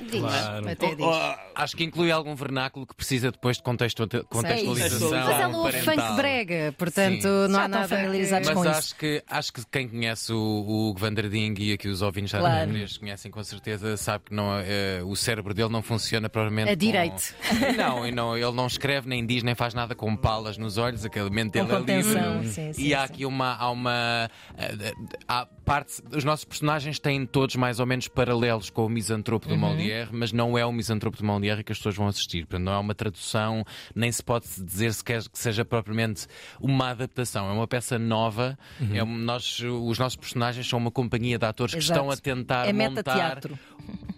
Diz, 0.10 0.20
Claro. 0.20 0.70
até 0.70 0.96
diz. 0.96 1.06
Oh, 1.06 1.36
Acho 1.56 1.78
que 1.78 1.84
inclui 1.86 2.12
algum 2.12 2.36
vernáculo 2.36 2.86
que 2.86 2.94
precisa 2.94 3.32
depois 3.32 3.58
de 3.58 3.64
contexto- 3.64 4.06
contextualização. 4.30 5.10
Mas 5.10 5.40
ela 5.40 5.58
ouve 5.58 5.72
parental. 5.72 6.08
funk 6.08 6.16
brega, 6.18 6.76
portanto 6.78 7.22
Sim. 7.22 7.28
não 7.28 7.50
Já 7.50 7.62
há 7.62 7.66
estão 7.66 7.68
nada. 7.70 7.88
familiarizados 7.88 8.48
que- 8.50 8.54
com 8.54 8.60
Mas 8.64 8.70
isso. 8.72 8.80
acho 8.80 8.96
que, 8.98 9.24
acho 9.30 9.54
que 9.54 9.62
quem 9.72 9.88
conhece 9.88 10.34
o, 10.34 10.38
o 10.38 10.94
Vanderding 10.98 11.54
e 11.60 11.74
aqui 11.74 11.88
os 11.88 12.02
ouvintes 12.02 12.32
já 12.32 12.40
Claro. 12.40 12.72
conhecem 13.00 13.32
com 13.32 13.42
certeza, 13.44 13.96
sabe 13.96 14.26
que 14.26 14.34
não, 14.34 14.60
eh, 14.60 15.02
o 15.06 15.16
cérebro 15.16 15.54
dele 15.54 15.70
não 15.70 15.82
funciona 15.82 16.28
provavelmente. 16.30 16.70
A 16.70 16.74
com- 16.74 16.78
direito. 16.78 17.34
Não, 17.78 18.06
e 18.06 18.12
não, 18.12 18.38
ele 18.38 18.52
não 18.52 18.68
escreve, 18.68 19.08
nem 19.08 19.26
diz, 19.26 19.44
nem 19.44 19.56
faz 19.56 19.74
nada 19.74 19.96
com 19.96 20.16
palas 20.16 20.58
nos 20.58 20.78
olhos, 20.78 21.06
aquele 21.06 21.30
mente 21.30 21.58
Com 21.60 21.66
dele 21.84 21.92
é 21.92 21.98
livre. 22.02 22.48
sim, 22.52 22.74
sim, 22.74 22.82
e 22.84 22.94
há 22.94 23.00
sim. 23.08 23.14
aqui 23.14 23.26
uma. 23.26 23.56
Há 23.56 23.70
uma 23.72 24.30
eh, 24.58 24.94
há 25.28 25.46
parte, 25.66 26.02
os 26.16 26.24
nossos 26.24 26.46
personagens 26.46 27.00
têm 27.00 27.26
todos 27.26 27.56
mais 27.56 27.80
ou 27.80 27.86
menos 27.86 28.08
paralelos 28.08 28.70
com 28.70 28.86
o 28.86 28.90
misantropo 28.90 29.48
Uhum. 29.50 29.56
do 29.56 29.60
Molière, 29.70 30.10
mas 30.12 30.32
não 30.32 30.58
é 30.58 30.66
o 30.66 30.72
misantropo 30.72 31.18
do 31.18 31.24
Molière 31.26 31.64
que 31.64 31.72
as 31.72 31.78
pessoas 31.78 31.96
vão 31.96 32.08
assistir. 32.08 32.46
Portanto, 32.46 32.64
não 32.66 32.74
é 32.74 32.78
uma 32.80 32.96
tradução, 32.96 33.64
nem 33.94 34.12
se 34.12 34.24
pode 34.24 34.46
dizer 34.58 34.94
sequer 34.94 35.22
que 35.30 35.38
seja 35.40 35.64
propriamente 35.66 36.28
uma 36.60 36.90
adaptação. 36.90 37.50
É 37.50 37.54
uma 37.54 37.68
peça 37.68 37.98
nova. 38.00 38.58
É 38.94 39.04
um- 39.04 39.18
nós, 39.18 39.60
os 39.60 40.00
nossos 40.00 40.16
personagens 40.16 40.68
são 40.68 40.80
uma 40.80 40.92
companhia 40.92 41.38
de 41.38 41.46
atores 41.46 41.74
que 41.74 41.80
Exato. 41.80 42.00
estão 42.00 42.12
a 42.12 42.18
tentar 42.18 42.68
É 42.68 42.74
montar. 42.74 43.40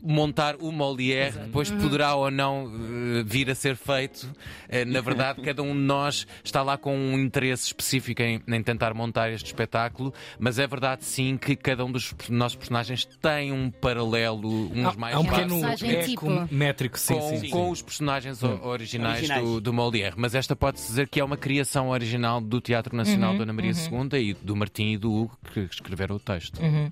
Montar 0.08 0.56
o 0.60 0.72
Molière, 0.72 1.38
depois 1.46 1.70
poderá 1.70 2.16
ou 2.16 2.32
não 2.32 2.72
eh, 3.20 3.24
vir 3.26 3.50
a 3.52 3.56
ser 3.56 3.76
feito. 3.76 4.28
Eh, 4.70 4.86
na 4.86 5.02
verdade, 5.02 5.42
cada 5.42 5.62
um 5.62 5.74
de 5.74 5.80
nós 5.82 6.26
está 6.44 6.62
lá 6.64 6.78
com 6.78 6.96
um 6.98 7.18
interesse 7.20 7.68
específico 7.68 8.22
em, 8.22 8.42
em 8.48 8.64
tentar 8.64 8.94
montar 8.94 9.32
este 9.32 9.48
espetáculo, 9.48 10.14
mas 10.40 10.60
é 10.60 10.66
verdade 10.68 11.04
sim 11.06 11.38
que 11.38 11.56
cada 11.56 11.84
um 11.86 11.92
dos 11.92 12.14
nossos 12.30 12.56
personagens 12.58 13.06
tem 13.22 13.52
um 13.52 13.70
paralelo, 13.70 14.72
uns 14.74 14.96
mais 14.96 15.16
Há 15.16 15.20
um 15.20 15.26
pequeno 15.26 15.66
eco 15.66 16.06
tipo. 16.06 16.48
métrico, 16.54 17.00
sim, 17.00 17.14
com, 17.16 17.38
sim. 17.40 17.50
com 17.50 17.70
os 17.70 17.82
personagens 17.82 18.42
originais, 18.44 19.18
Originais. 19.20 19.44
Do, 19.44 19.62
do 19.62 19.74
Molière. 19.74 20.14
Mas 20.18 20.34
esta 20.36 20.56
pode-se 20.56 20.88
dizer 20.88 21.08
que 21.10 21.20
é 21.20 21.24
uma 21.24 21.38
criação 21.38 21.90
original 21.90 22.40
do 22.42 22.60
Teatro 22.62 22.96
Nacional 22.96 23.32
Uhum, 23.32 23.38
Dona 23.40 23.54
Maria 23.54 23.72
II 23.72 24.30
e 24.30 24.34
do 24.34 24.56
Martim 24.56 24.92
e 24.94 24.98
do 24.98 25.12
Hugo 25.14 25.38
que 25.54 25.60
escreveram 25.62 26.16
o 26.16 26.20
texto. 26.20 26.62
Uhum. 26.62 26.90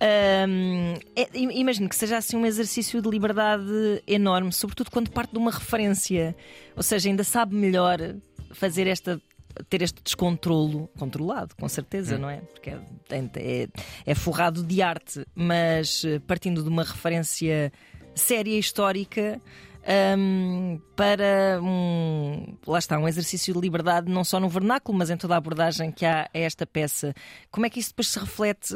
Hum, 0.00 0.94
é- 1.16 1.28
im- 1.34 1.50
imagino 1.60 1.88
que 1.88 1.96
seja 1.96 2.16
assim 2.18 2.36
um 2.36 2.46
exercício 2.54 3.02
de 3.02 3.08
liberdade 3.08 4.02
enorme, 4.06 4.52
sobretudo 4.52 4.90
quando 4.90 5.10
parte 5.10 5.32
de 5.32 5.38
uma 5.38 5.50
referência, 5.50 6.36
ou 6.76 6.82
seja, 6.82 7.08
ainda 7.08 7.24
sabe 7.24 7.54
melhor 7.54 7.98
fazer 8.52 8.86
esta 8.86 9.20
ter 9.68 9.82
este 9.82 10.02
descontrolo 10.02 10.88
controlado, 10.98 11.54
com 11.56 11.68
certeza, 11.68 12.18
não 12.18 12.28
é? 12.28 12.38
Porque 12.38 12.70
é, 12.70 12.80
é, 13.36 13.68
é 14.04 14.14
forrado 14.14 14.64
de 14.64 14.82
arte, 14.82 15.24
mas 15.32 16.04
eh, 16.04 16.18
partindo 16.18 16.62
de 16.62 16.68
uma 16.68 16.82
referência 16.82 17.72
séria 18.14 18.58
histórica. 18.58 19.40
Um, 20.18 20.80
para 20.96 21.60
um, 21.62 22.56
lá 22.66 22.78
está, 22.78 22.98
um 22.98 23.06
exercício 23.06 23.52
de 23.52 23.60
liberdade 23.60 24.10
não 24.10 24.24
só 24.24 24.40
no 24.40 24.48
vernáculo, 24.48 24.96
mas 24.96 25.10
em 25.10 25.16
toda 25.16 25.34
a 25.34 25.36
abordagem 25.36 25.92
que 25.92 26.06
há 26.06 26.22
a 26.22 26.38
esta 26.38 26.66
peça. 26.66 27.14
Como 27.50 27.66
é 27.66 27.70
que 27.70 27.78
isso 27.78 27.90
depois 27.90 28.08
se 28.08 28.18
reflete 28.18 28.74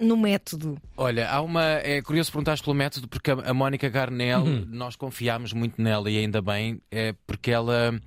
no 0.00 0.16
método? 0.16 0.76
Olha, 0.96 1.28
há 1.30 1.40
uma. 1.40 1.62
É 1.82 2.00
curioso 2.02 2.30
perguntar 2.32 2.58
pelo 2.60 2.74
método, 2.74 3.06
porque 3.08 3.30
a, 3.30 3.34
a 3.34 3.54
Mónica 3.54 3.88
Garnel, 3.88 4.42
Uhum. 4.42 4.64
nós 4.68 4.96
confiámos 4.96 5.52
muito 5.52 5.80
nela 5.80 6.10
e 6.10 6.18
ainda 6.18 6.40
bem, 6.42 6.80
é 6.90 7.14
porque 7.26 7.50
ela. 7.50 7.98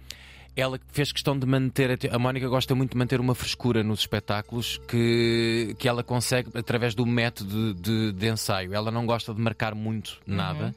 Ela 0.57 0.79
fez 0.91 1.11
questão 1.11 1.37
de 1.37 1.45
manter. 1.45 1.99
a 2.11 2.17
Mónica 2.17 2.47
gosta 2.49 2.73
muito 2.73 2.93
de 2.93 2.97
manter 2.97 3.19
uma 3.19 3.35
frescura 3.35 3.83
nos 3.83 3.99
espetáculos 3.99 4.81
que, 4.87 5.75
que 5.77 5.87
ela 5.87 6.03
consegue 6.03 6.49
através 6.55 6.95
do 6.95 7.05
método 7.05 7.75
de, 7.75 8.11
de 8.11 8.27
ensaio. 8.27 8.73
Ela 8.73 8.89
não 8.89 9.05
gosta 9.05 9.35
de 9.35 9.39
marcar 9.39 9.75
muito 9.75 10.19
nada, 10.25 10.73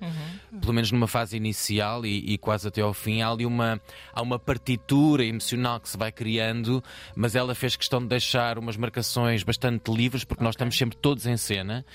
pelo 0.60 0.74
menos 0.74 0.92
numa 0.92 1.06
fase 1.06 1.38
inicial 1.38 2.04
e, 2.04 2.34
e 2.34 2.36
quase 2.36 2.68
até 2.68 2.82
ao 2.82 2.92
fim. 2.92 3.22
Há 3.22 3.30
ali 3.30 3.46
uma, 3.46 3.80
há 4.12 4.20
uma 4.20 4.38
partitura 4.38 5.24
emocional 5.24 5.80
que 5.80 5.88
se 5.88 5.96
vai 5.96 6.12
criando, 6.12 6.84
mas 7.16 7.34
ela 7.34 7.54
fez 7.54 7.74
questão 7.74 8.02
de 8.02 8.08
deixar 8.08 8.58
umas 8.58 8.76
marcações 8.76 9.42
bastante 9.42 9.90
livres, 9.90 10.24
porque 10.24 10.44
nós 10.44 10.56
estamos 10.56 10.76
sempre 10.76 10.98
todos 10.98 11.24
em 11.24 11.38
cena. 11.38 11.86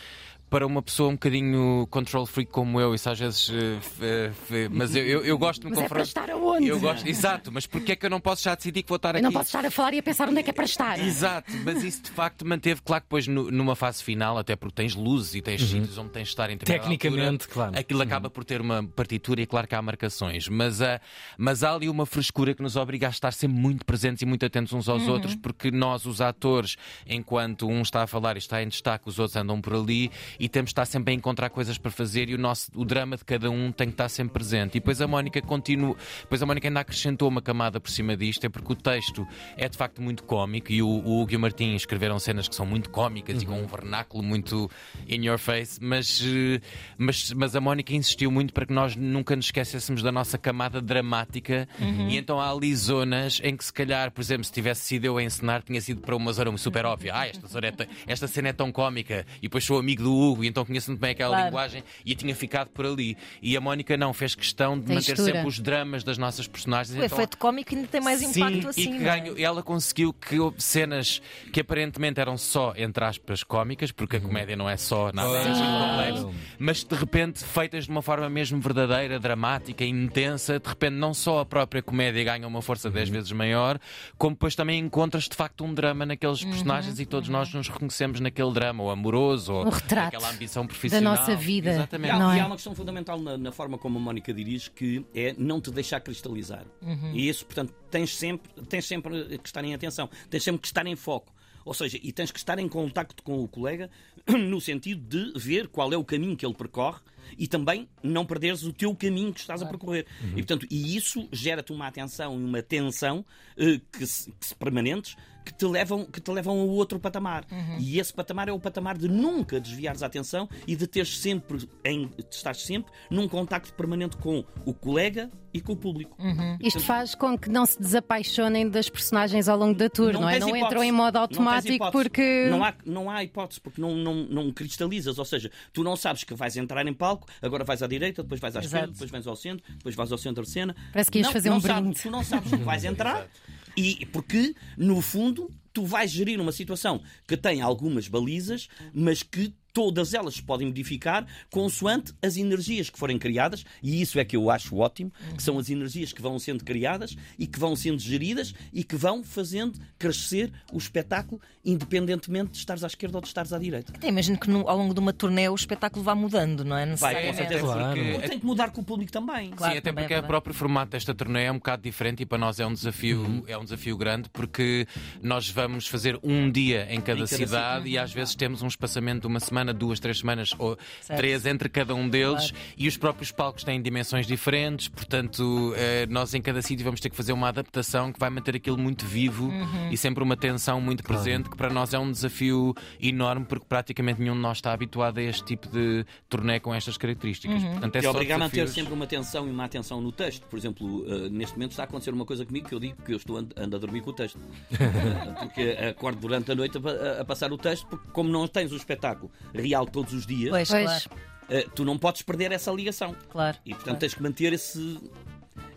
Para 0.50 0.66
uma 0.66 0.82
pessoa 0.82 1.10
um 1.10 1.14
bocadinho 1.14 1.88
control 1.90 2.26
freak 2.26 2.52
como 2.52 2.80
eu, 2.80 2.94
isso 2.96 3.10
às 3.10 3.20
vezes. 3.20 3.50
eh, 3.52 4.70
mas 4.72 4.96
eu, 4.96 5.04
eu, 5.04 5.26
eu 5.26 5.38
gosto 5.38 5.62
de 5.62 5.68
me 5.68 5.72
Mas 5.76 5.86
é 5.86 5.88
para 5.88 6.00
confrontar. 6.04 6.24
estar 6.26 6.34
aonde? 6.34 6.68
Eu 6.68 6.80
gosto, 6.80 7.06
exato, 7.08 7.52
mas 7.52 7.66
porquê 7.66 7.94
é 7.94 7.96
que 7.96 8.06
eu 8.06 8.10
não 8.10 8.20
posso 8.22 8.44
já 8.44 8.56
decidir 8.56 8.84
que 8.84 8.90
vou 8.90 8.96
estar 8.98 9.10
Eu 9.10 9.16
aqui? 9.16 9.24
não 9.24 9.32
posso 9.32 9.46
estar 9.48 9.66
a 9.66 9.72
falar 9.72 9.94
e 9.94 10.00
a 10.00 10.04
pensar 10.04 10.30
onde 10.30 10.40
é 10.40 10.44
que 10.44 10.50
é 10.50 10.54
para 10.54 10.66
estar. 10.66 11.00
Exato, 11.00 11.52
mas 11.64 11.84
isso 11.84 12.04
de 12.04 12.12
facto 12.12 12.46
manteve, 12.46 12.82
claro 12.84 13.02
que 13.02 13.08
depois 13.08 13.28
numa 13.28 13.76
fase 13.76 14.04
final, 14.04 14.38
até 14.38 14.56
porque 14.56 14.76
tens 14.76 14.96
luzes 14.96 15.36
e 15.36 15.42
tens 15.42 15.62
sítios 15.62 15.98
onde 15.98 16.12
tens 16.12 16.24
de 16.26 16.30
estar 16.30 16.50
em 16.50 16.54
Uhum. 16.54 16.60
Tecnicamente, 16.60 17.26
altura, 17.46 17.54
claro. 17.54 17.72
Uhum. 17.74 17.80
Aquilo 17.80 18.02
acaba 18.04 18.30
por 18.30 18.44
ter 18.46 18.62
uma 18.62 18.84
partitura 18.84 19.42
e 19.42 19.46
claro 19.46 19.68
que 19.68 19.76
há 19.76 19.82
marcações, 19.82 20.48
mas, 20.48 20.82
há- 20.82 21.02
mas 21.38 21.64
há 21.64 21.74
ali 21.74 21.90
uma 21.90 22.06
frescura 22.06 22.54
que 22.54 22.62
nos 22.62 22.76
obriga 22.76 23.08
a 23.08 23.10
estar 23.10 23.34
sempre 23.34 23.58
muito 23.58 23.84
presentes 23.86 24.22
e 24.22 24.26
muito 24.26 24.46
atentos 24.46 24.72
uns 24.74 24.88
aos 24.88 25.04
Uhum. 25.04 25.14
outros, 25.14 25.36
porque 25.36 25.70
nós, 25.72 26.06
os 26.06 26.22
atores, 26.22 26.78
enquanto 27.08 27.68
um 27.68 27.82
está 27.82 28.04
a 28.04 28.08
falar 28.08 28.36
e 28.36 28.40
está 28.40 28.62
em 28.62 28.68
destaque, 28.68 29.10
os 29.10 29.20
outros 29.20 29.36
andam 29.36 29.60
por 29.60 29.74
ali 29.74 30.12
e 30.40 30.50
temos 30.50 30.70
de 30.70 30.72
estar 30.72 30.86
sempre 30.86 31.14
a 31.14 31.16
encontrar 31.16 31.50
coisas 31.50 31.78
para 31.78 31.92
fazer 31.92 32.30
e 32.30 32.36
o, 32.36 32.38
nosso, 32.38 32.72
o 32.76 32.86
drama 32.86 33.18
de 33.18 33.26
cada 33.26 33.50
um 33.50 33.72
tem 33.72 33.88
que 33.88 33.94
estar 33.94 34.10
sempre 34.10 34.34
presente. 34.34 34.78
E 34.78 34.80
depois 34.80 35.02
a 35.02 35.08
Mónica 35.08 35.42
continua, 35.42 35.96
depois 36.22 36.42
a 36.42 36.46
Mónica 36.46 36.68
ainda 36.68 36.80
acrescentou 36.80 37.28
uma 37.28 37.42
camada 37.42 37.80
por 37.80 37.90
cima 37.90 38.16
disto, 38.16 38.46
é 38.46 38.50
porque 38.50 38.74
o 38.74 38.76
texto 38.76 39.28
é 39.58 39.68
de 39.68 39.78
facto 39.78 40.02
muito 40.02 40.24
cómico 40.24 40.72
e 40.72 40.82
o, 40.82 40.88
o 40.88 41.22
Hugo 41.22 41.34
e 41.34 41.36
o 41.36 41.40
Martim 41.40 41.76
escreveram 41.76 42.20
cenas 42.20 42.48
que 42.48 42.56
são 42.56 42.66
muito 42.66 42.90
cómicas 42.90 43.42
e 43.42 43.46
com 43.46 43.62
um 43.62 43.68
vernáculo 43.68 44.24
muito 44.24 44.70
in 45.08 45.26
your 45.26 45.38
face, 45.38 45.80
mas, 45.82 46.22
eh, 46.24 46.62
mas, 46.98 47.32
mas 47.34 47.56
a 47.56 47.62
Mónica 47.62 47.94
insistiu 47.94 48.32
muito 48.32 48.54
para 48.54 48.66
que 48.66 48.74
nós 48.74 48.96
nunca 48.96 49.36
nos 49.36 49.46
esquecêssemos 49.46 50.02
da 50.02 50.12
nossa 50.12 50.38
camada 50.38 50.82
dramática 50.82 51.68
e 52.10 52.18
então 52.18 52.40
há 52.40 52.52
ali 52.52 52.76
zonas 52.76 53.40
em 53.44 53.56
que 53.56 53.64
se 53.64 53.74
calhar, 53.74 54.12
por 54.12 54.22
exemplo, 54.22 54.44
se 54.44 54.52
tivesse 54.52 54.82
sido 54.82 55.06
eu 55.06 55.18
a 55.18 55.24
encenar, 55.24 55.62
tinha 55.62 55.80
sido 55.82 56.02
para 56.02 56.16
uma 56.16 56.32
zona 56.34 56.56
super 56.58 56.86
óbvia. 56.86 57.14
Ah, 57.16 57.28
esta, 57.28 57.48
zona 57.48 57.68
é 57.68 57.74
esta 58.08 58.28
cena 58.28 58.50
é 58.50 58.54
tão 58.54 58.72
cómica 58.72 59.26
e 59.38 59.44
depois 59.44 59.64
sou 59.64 59.80
amigo 59.80 60.04
do 60.04 60.14
Hugo 60.14 60.25
e 60.44 60.48
então 60.48 60.66
conheço 60.66 60.90
muito 60.92 61.00
bem 61.00 61.12
aquela 61.12 61.32
Claro. 61.32 61.46
linguagem 61.46 61.84
e 62.06 62.16
tinha 62.16 62.36
ficado 62.36 62.70
por 62.70 62.86
ali. 62.86 63.18
E 63.42 63.56
a 63.56 63.62
Mónica 63.62 63.96
não, 63.98 64.14
fez 64.14 64.34
questão 64.36 64.80
de 64.80 64.88
manter 64.94 65.18
sempre 65.18 65.46
os 65.48 65.60
dramas 65.60 66.04
das 66.04 66.18
nossas 66.18 66.48
personagens. 66.48 66.96
O 66.98 67.04
Então, 67.04 67.18
efeito 67.18 67.38
cómico 67.38 67.74
ainda 67.76 67.88
tem 67.88 68.02
mais 68.02 68.20
Sim, 68.20 68.30
impacto 68.42 68.68
assim. 68.70 68.82
e 68.82 68.88
que 68.88 68.96
é? 68.96 69.00
ganho, 69.00 69.36
ela 69.40 69.62
conseguiu 69.62 70.14
que 70.14 70.40
houve 70.40 70.62
cenas 70.62 71.22
que 71.52 71.60
aparentemente 71.62 72.20
eram 72.20 72.38
só, 72.38 72.74
entre 72.78 73.04
aspas, 73.04 73.44
cómicas, 73.44 73.92
porque 73.92 74.18
a 74.18 74.22
comédia 74.22 74.56
não 74.56 74.70
é 74.70 74.78
só 74.78 75.12
nada 75.14 75.30
Claro. 75.30 75.50
complexo, 75.92 76.32
mas 76.60 76.84
de 76.84 76.96
repente 76.96 77.44
feitas 77.44 77.86
de 77.86 77.90
uma 77.92 78.02
forma 78.02 78.30
mesmo 78.30 78.60
verdadeira, 78.60 79.20
dramática, 79.20 79.84
intensa, 79.84 80.60
de 80.60 80.68
repente 80.70 80.94
não 80.94 81.14
só 81.14 81.40
a 81.40 81.46
própria 81.46 81.82
comédia 81.82 82.24
ganha 82.24 82.48
uma 82.48 82.62
força 82.62 82.90
10 82.90 83.10
vezes 83.10 83.32
maior, 83.32 83.80
como 84.18 84.36
depois 84.36 84.56
também 84.56 84.80
encontras 84.80 85.26
de 85.26 85.36
facto 85.36 85.64
um 85.64 85.74
drama 85.74 86.06
naqueles 86.06 86.44
personagens 86.44 87.00
e 87.00 87.06
todos 87.06 87.30
nós 87.30 87.54
nos 87.54 87.68
reconhecemos 87.68 88.20
naquele 88.20 88.52
drama, 88.52 88.84
ou 88.84 88.90
amoroso, 88.92 89.54
ou 89.54 89.66
Um 89.68 89.70
retrato 89.70 90.15
aquela 90.16 90.32
ambição 90.32 90.66
profissional. 90.66 91.16
nossa 91.16 91.36
vida. 91.36 91.70
E 91.70 91.74
Exatamente. 91.74 92.12
há, 92.12 92.20
Não 92.20 92.34
e 92.34 92.40
é? 92.40 92.42
há 92.42 92.46
uma 92.48 92.56
questão 92.56 92.74
fundamental 92.76 93.20
na, 93.20 93.38
na 93.38 93.52
forma 93.52 93.78
como 93.78 93.98
a 93.98 94.02
Mónica 94.02 94.34
dirige 94.34 94.72
que 94.72 95.06
é 95.14 95.36
não 95.38 95.60
te 95.62 95.72
deixar 95.72 96.00
cristalizar. 96.00 96.66
E 97.14 97.28
isso, 97.28 97.46
portanto, 97.46 97.74
tens 97.92 98.16
sempre, 98.16 98.50
tens 98.64 98.86
sempre 98.86 99.38
que 99.38 99.48
estar 99.48 99.64
em 99.64 99.74
atenção, 99.74 100.10
tens 100.30 100.44
sempre 100.44 100.62
que 100.62 100.68
estar 100.68 100.86
em 100.86 100.96
foco. 100.96 101.34
Ou 101.64 101.74
seja, 101.74 102.00
e 102.02 102.12
tens 102.12 102.32
que 102.32 102.38
estar 102.38 102.60
em 102.60 102.70
contacto 102.70 103.24
com 103.24 103.44
o 103.44 103.48
colega 103.48 103.90
no 104.30 104.62
sentido 104.62 105.02
de 105.02 105.40
ver 105.40 105.68
qual 105.68 105.92
é 105.92 105.98
o 105.98 106.06
caminho 106.06 106.38
que 106.38 106.46
ele 106.46 106.54
percorre 106.54 107.00
e 107.40 107.48
também 107.48 107.90
não 108.04 108.24
perderes 108.24 108.62
o 108.64 108.72
teu 108.72 108.96
caminho 108.96 109.34
que 109.34 109.40
estás 109.40 109.64
a 109.64 109.66
percorrer. 109.66 110.06
E, 110.30 110.36
portanto, 110.36 110.68
e 110.70 110.96
isso 110.96 111.28
gera-te 111.32 111.74
uma 111.74 111.88
atenção 111.88 112.40
e 112.40 112.44
uma 112.44 112.62
tensão 112.62 113.26
eh, 113.58 113.82
que, 113.92 114.06
se, 114.06 114.32
que 114.32 114.46
se 114.46 114.56
permanentes 114.56 115.16
que 115.46 115.54
te 115.54 115.66
levam, 115.66 116.04
que 116.06 116.20
te 116.20 116.32
levam 116.32 116.60
a 116.60 116.64
outro 116.64 117.00
patamar. 117.00 117.46
E 117.80 118.00
esse 118.00 118.14
patamar 118.14 118.50
é 118.50 118.52
o 118.52 118.60
patamar 118.60 118.98
de 118.98 119.08
nunca 119.08 119.60
desviares 119.60 120.02
a 120.02 120.08
atenção 120.08 120.50
e 120.68 120.76
de 120.76 120.88
teres 120.88 121.18
sempre, 121.20 121.70
em, 121.86 122.08
de 122.08 122.26
estares 122.32 122.64
sempre 122.64 122.92
num 123.10 123.28
contacto 123.28 123.72
permanente 123.74 124.18
com 124.18 124.44
o 124.66 124.74
colega 124.74 125.30
e 125.54 125.62
com 125.62 125.72
o 125.74 125.78
público. 125.78 126.18
E, 126.60 126.68
Isto 126.68 126.82
faz 126.82 127.16
com 127.16 127.38
que 127.38 127.50
não 127.50 127.66
se 127.66 127.80
desapaixonem 127.80 128.68
das 128.70 128.90
personagens 128.90 129.48
ao 129.48 129.58
longo 129.58 129.74
da 129.78 129.90
tour, 129.90 130.12
não, 130.12 130.28
é? 130.28 130.34
tens 130.34 130.42
Não 130.42 130.50
hipótese. 130.50 130.66
entram 130.66 130.84
em 130.84 130.92
modo 130.92 131.14
Não 131.14 131.22
automático 131.22 131.74
hipótese. 131.76 131.92
porque. 132.04 132.48
Não 132.50 132.64
há, 132.64 132.74
não 132.86 133.10
há 133.10 133.24
hipótese, 133.24 133.62
porque 133.62 133.80
não, 133.80 133.96
não, 133.96 134.14
não 134.26 134.52
cristalizas. 134.52 135.18
Ou 135.18 135.24
seja, 135.24 135.50
tu 135.72 135.82
não 135.84 135.96
sabes 135.96 136.24
que 136.26 136.34
vais 136.34 136.58
entrar 136.58 136.86
em 136.86 136.94
palco, 136.94 137.28
agora 137.42 137.64
vais 137.64 137.82
à 137.82 137.88
direita, 137.88 138.22
depois 138.24 138.42
vais 138.42 138.54
à 138.56 138.60
Exato. 138.60 138.76
esquerda, 138.76 138.92
depois 138.94 139.12
vais 139.12 139.28
ao 139.28 139.36
centro, 139.36 139.66
depois 139.78 139.96
vais 139.96 140.12
ao 140.12 140.18
centro 140.18 140.44
de 140.44 140.50
cena. 140.50 140.76
Parece 140.92 141.10
que 141.12 141.20
ias 141.20 141.28
não, 141.28 141.34
fazer 141.34 141.50
não 141.50 141.58
um 141.58 141.62
sabes, 141.62 141.82
brinde. 141.82 142.02
Tu 142.02 142.12
não 142.12 142.24
sabes 142.24 142.50
que 142.50 142.58
vais 142.58 142.84
entrar 142.86 143.28
e 143.76 144.06
porque, 144.08 144.56
no 144.78 145.02
fundo, 145.02 145.52
tu 145.74 145.86
vais 145.86 146.10
gerir 146.10 146.40
uma 146.40 146.52
situação 146.52 147.02
que 147.28 147.36
tem 147.36 147.62
algumas 147.62 148.08
balizas, 148.08 148.70
mas 148.94 149.22
que 149.22 149.54
todas 149.76 150.14
elas 150.14 150.36
se 150.36 150.42
podem 150.42 150.68
modificar 150.68 151.28
consoante 151.52 152.14
as 152.24 152.38
energias 152.38 152.90
que 152.90 152.98
forem 152.98 153.20
criadas, 153.20 153.66
e 153.84 154.02
isso 154.02 154.18
é 154.18 154.24
que 154.24 154.38
eu 154.38 154.50
acho 154.50 154.78
ótimo, 154.78 155.12
que 155.36 155.44
são 155.44 155.60
as 155.60 155.70
energias 155.70 156.14
que 156.14 156.22
vão 156.22 156.40
sendo 156.40 156.64
criadas 156.64 157.14
e 157.38 157.46
que 157.46 157.60
vão 157.60 157.76
sendo 157.76 158.00
geridas 158.00 158.56
e 158.72 158.86
que 158.86 158.96
vão 158.96 159.22
fazendo 159.22 159.78
crescer 160.00 160.50
o 160.72 160.78
espetáculo, 160.78 161.42
independentemente 161.66 162.52
de 162.52 162.58
estares 162.60 162.84
à 162.84 162.88
esquerda 162.88 163.18
ou 163.18 163.22
de 163.22 163.28
estares 163.28 163.52
à 163.52 163.60
direita. 163.60 163.92
Até 163.96 164.08
imagino 164.08 164.40
que 164.40 164.50
no- 164.50 164.68
ao 164.70 164.78
longo 164.78 164.94
de 164.94 165.00
uma 165.02 165.12
turnê 165.12 165.50
o 165.50 165.56
espetáculo 165.56 166.04
vá 166.04 166.16
mudando, 166.16 166.64
não 166.64 166.78
é? 166.78 166.86
Vai, 166.96 167.28
com 167.28 167.34
certeza. 167.34 167.62
Claro. 167.62 168.00
Porque- 168.02 168.28
Tem 168.30 168.40
que 168.40 168.46
mudar 168.46 168.72
com 168.72 168.80
o 168.82 168.84
público 168.84 169.12
também. 169.12 169.52
Claro, 169.52 169.74
Sim, 169.74 169.80
até 169.80 169.90
também 169.90 170.04
é 170.04 170.08
porque 170.08 170.14
o 170.14 170.16
verdade. 170.16 170.28
próprio 170.28 170.54
formato 170.54 170.92
desta 170.92 171.14
turnê 171.14 171.44
é 171.44 171.52
um 171.52 171.56
bocado 171.56 171.84
diferente 171.84 172.24
e 172.24 172.26
para 172.26 172.38
nós 172.38 172.60
é 172.60 172.66
um 172.66 172.74
desafio, 172.74 173.20
Uhum. 173.22 173.44
é 173.46 173.58
um 173.58 173.64
desafio 173.66 173.98
grande 173.98 174.30
porque 174.30 174.88
nós 175.22 175.50
vamos 175.50 175.88
fazer 175.88 176.18
um 176.24 176.50
dia 176.50 176.88
em 176.90 177.02
cada, 177.02 177.16
cada 177.20 177.28
cidade 177.28 177.90
e 177.90 177.98
às 177.98 178.14
vezes 178.14 178.36
temos 178.36 178.62
um 178.62 178.68
espaçamento 178.68 179.22
de 179.22 179.28
uma 179.28 179.40
semana, 179.40 179.65
duas, 179.74 180.00
três 180.00 180.20
semanas 180.20 180.50
ou 180.58 180.78
Certo. 181.02 181.18
três 181.20 181.46
entre 181.46 181.70
cada 181.70 181.94
um 181.96 182.08
deles 182.10 182.54
e 182.78 182.88
os 182.88 182.98
próprios 182.98 183.32
palcos 183.32 183.64
têm 183.64 183.82
dimensões 183.82 184.26
diferentes, 184.28 184.88
portanto, 184.88 185.74
eh, 185.78 186.06
nós 186.10 186.34
em 186.34 186.42
cada 186.42 186.62
sítio 186.62 186.84
vamos 186.84 187.00
ter 187.00 187.10
que 187.10 187.16
fazer 187.16 187.34
uma 187.34 187.50
adaptação 187.50 188.12
que 188.12 188.20
vai 188.20 188.30
manter 188.30 188.56
aquilo 188.56 188.78
muito 188.78 189.06
vivo 189.06 189.46
Uhum. 189.46 189.90
e 189.92 189.98
sempre 189.98 190.24
uma 190.24 190.36
tensão 190.38 190.80
muito 190.82 191.04
presente, 191.04 191.50
que 191.50 191.56
para 191.58 191.70
nós 191.70 191.94
é 191.94 192.00
um 192.00 192.12
desafio 192.12 192.74
enorme 193.02 193.46
porque 193.46 193.66
praticamente 193.68 194.22
nenhum 194.22 194.36
de 194.36 194.42
nós 194.42 194.58
está 194.58 194.74
habituado 194.74 195.18
a 195.18 195.22
este 195.22 195.44
tipo 195.46 195.68
de 195.70 196.06
turnê 196.30 196.60
com 196.60 196.74
estas 196.74 196.98
características. 196.98 197.62
Uhum. 197.64 197.72
Portanto, 197.72 197.96
é 197.96 198.00
que 198.00 198.06
só 198.06 198.12
obriga 198.12 198.36
a 198.36 198.38
manter 198.38 198.52
desafios. 198.62 198.76
sempre 198.76 198.94
uma 198.94 199.06
atenção 199.06 199.48
e 199.48 199.52
uma 199.52 199.66
atenção 199.66 200.02
no 200.02 200.12
texto. 200.12 200.46
Por 200.48 200.58
exemplo, 200.58 201.06
eh, 201.08 201.30
neste 201.30 201.56
momento 201.56 201.72
está 201.72 201.84
a 201.84 201.86
acontecer 201.86 202.12
uma 202.14 202.26
coisa 202.26 202.46
comigo 202.46 202.68
que 202.68 202.76
eu 202.76 202.80
digo 202.80 202.96
que 203.04 203.14
eu 203.14 203.18
estou 203.18 203.38
ando, 203.38 203.54
ando 203.58 203.76
a 203.76 203.80
dormir 203.80 204.02
com 204.02 204.10
o 204.10 204.14
texto. 204.14 204.40
Porque 205.40 205.62
acordo 205.90 206.20
durante 206.20 206.52
a 206.52 206.56
noite 206.56 206.78
a, 206.78 207.22
a 207.22 207.26
passar 207.26 207.52
o 207.52 207.58
texto, 207.58 207.86
porque 207.88 208.06
como 208.12 208.30
não 208.30 208.48
tens 208.48 208.72
o 208.72 208.76
espetáculo 208.76 209.32
real 209.56 209.86
todos 209.86 210.14
os 210.14 210.26
dias, 210.26 210.50
Pois, 210.52 210.70
Pois. 210.70 210.84
claro, 210.84 211.04
eh, 211.50 211.68
tu 211.76 211.84
não 211.86 211.98
podes 211.98 212.22
perder 212.22 212.52
essa 212.52 212.72
ligação. 212.72 213.16
claro. 213.30 213.58
E 213.66 213.74
portanto 213.74 214.00
tens 214.00 214.14
que 214.14 214.22
manter 214.24 214.54
esse. 214.54 215.00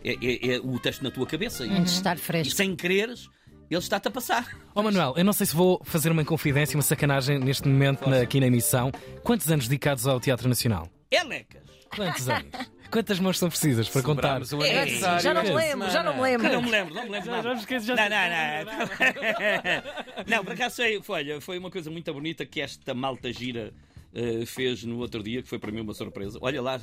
É, 0.03 0.13
é- 0.13 0.55
é 0.55 0.59
o 0.59 0.79
texto 0.79 1.01
na 1.03 1.11
tua 1.11 1.25
cabeça. 1.25 1.65
E, 1.65 1.69
de 1.69 1.89
estar 1.89 2.17
e 2.17 2.19
fresco. 2.19 2.55
sem 2.55 2.75
quereres, 2.75 3.27
ele 3.69 3.79
está-te 3.79 4.07
a 4.07 4.11
passar. 4.11 4.47
Ó 4.73 4.81
Manuel, 4.81 5.13
eu 5.17 5.23
não 5.25 5.33
sei 5.33 5.45
se 5.45 5.55
vou 5.55 5.81
fazer 5.83 6.11
uma 6.11 6.23
confidência, 6.25 6.75
uma 6.77 6.83
sacanagem 6.83 7.37
neste 7.39 7.67
momento 7.67 8.09
na- 8.09 8.21
aqui 8.21 8.39
na 8.39 8.47
emissão. 8.47 8.91
Quantos 9.23 9.49
anos 9.51 9.67
dedicados 9.67 10.07
ao 10.07 10.19
Teatro 10.19 10.47
Nacional? 10.47 10.87
Elecas! 11.11 11.63
Quantos 11.95 12.29
anos? 12.29 12.49
Quantas 12.91 13.19
mãos 13.19 13.37
são 13.37 13.49
precisas 13.49 13.87
para 13.87 14.01
contar? 14.01 14.41
O 14.41 14.63
É, 14.63 14.81
aniversário 14.81 15.21
já 15.21 15.33
não 15.33 15.43
me 15.43 15.51
lembro, 15.53 15.89
já 15.91 16.01
não 16.03 16.15
me 16.15 16.21
lembro. 16.21 16.51
Não 16.51 16.61
me 16.61 16.71
lembro, 16.71 16.93
não 16.95 17.03
me 17.03 17.09
lembro. 17.09 17.43
já 17.43 17.53
me 17.53 17.59
esqueci, 17.59 17.85
já- 17.87 17.95
Não, 17.95 18.09
não, 18.09 18.19
não. 18.65 20.25
Não, 20.37 20.43
por 20.43 20.53
acaso 20.53 20.75
foi, 20.77 21.01
foi, 21.01 21.15
olha, 21.19 21.41
foi 21.41 21.57
uma 21.59 21.69
coisa 21.71 21.89
muito 21.91 22.11
bonita 22.13 22.45
que 22.45 22.59
esta 22.61 22.93
malta 22.93 23.31
gira 23.31 23.73
eh, 24.13 24.43
fez 24.45 24.83
no 24.83 24.97
outro 24.97 25.21
dia, 25.23 25.41
que 25.43 25.47
foi 25.47 25.59
para 25.59 25.71
mim 25.71 25.81
uma 25.81 25.93
surpresa. 25.93 26.37
Olha 26.41 26.61
lá, 26.61 26.79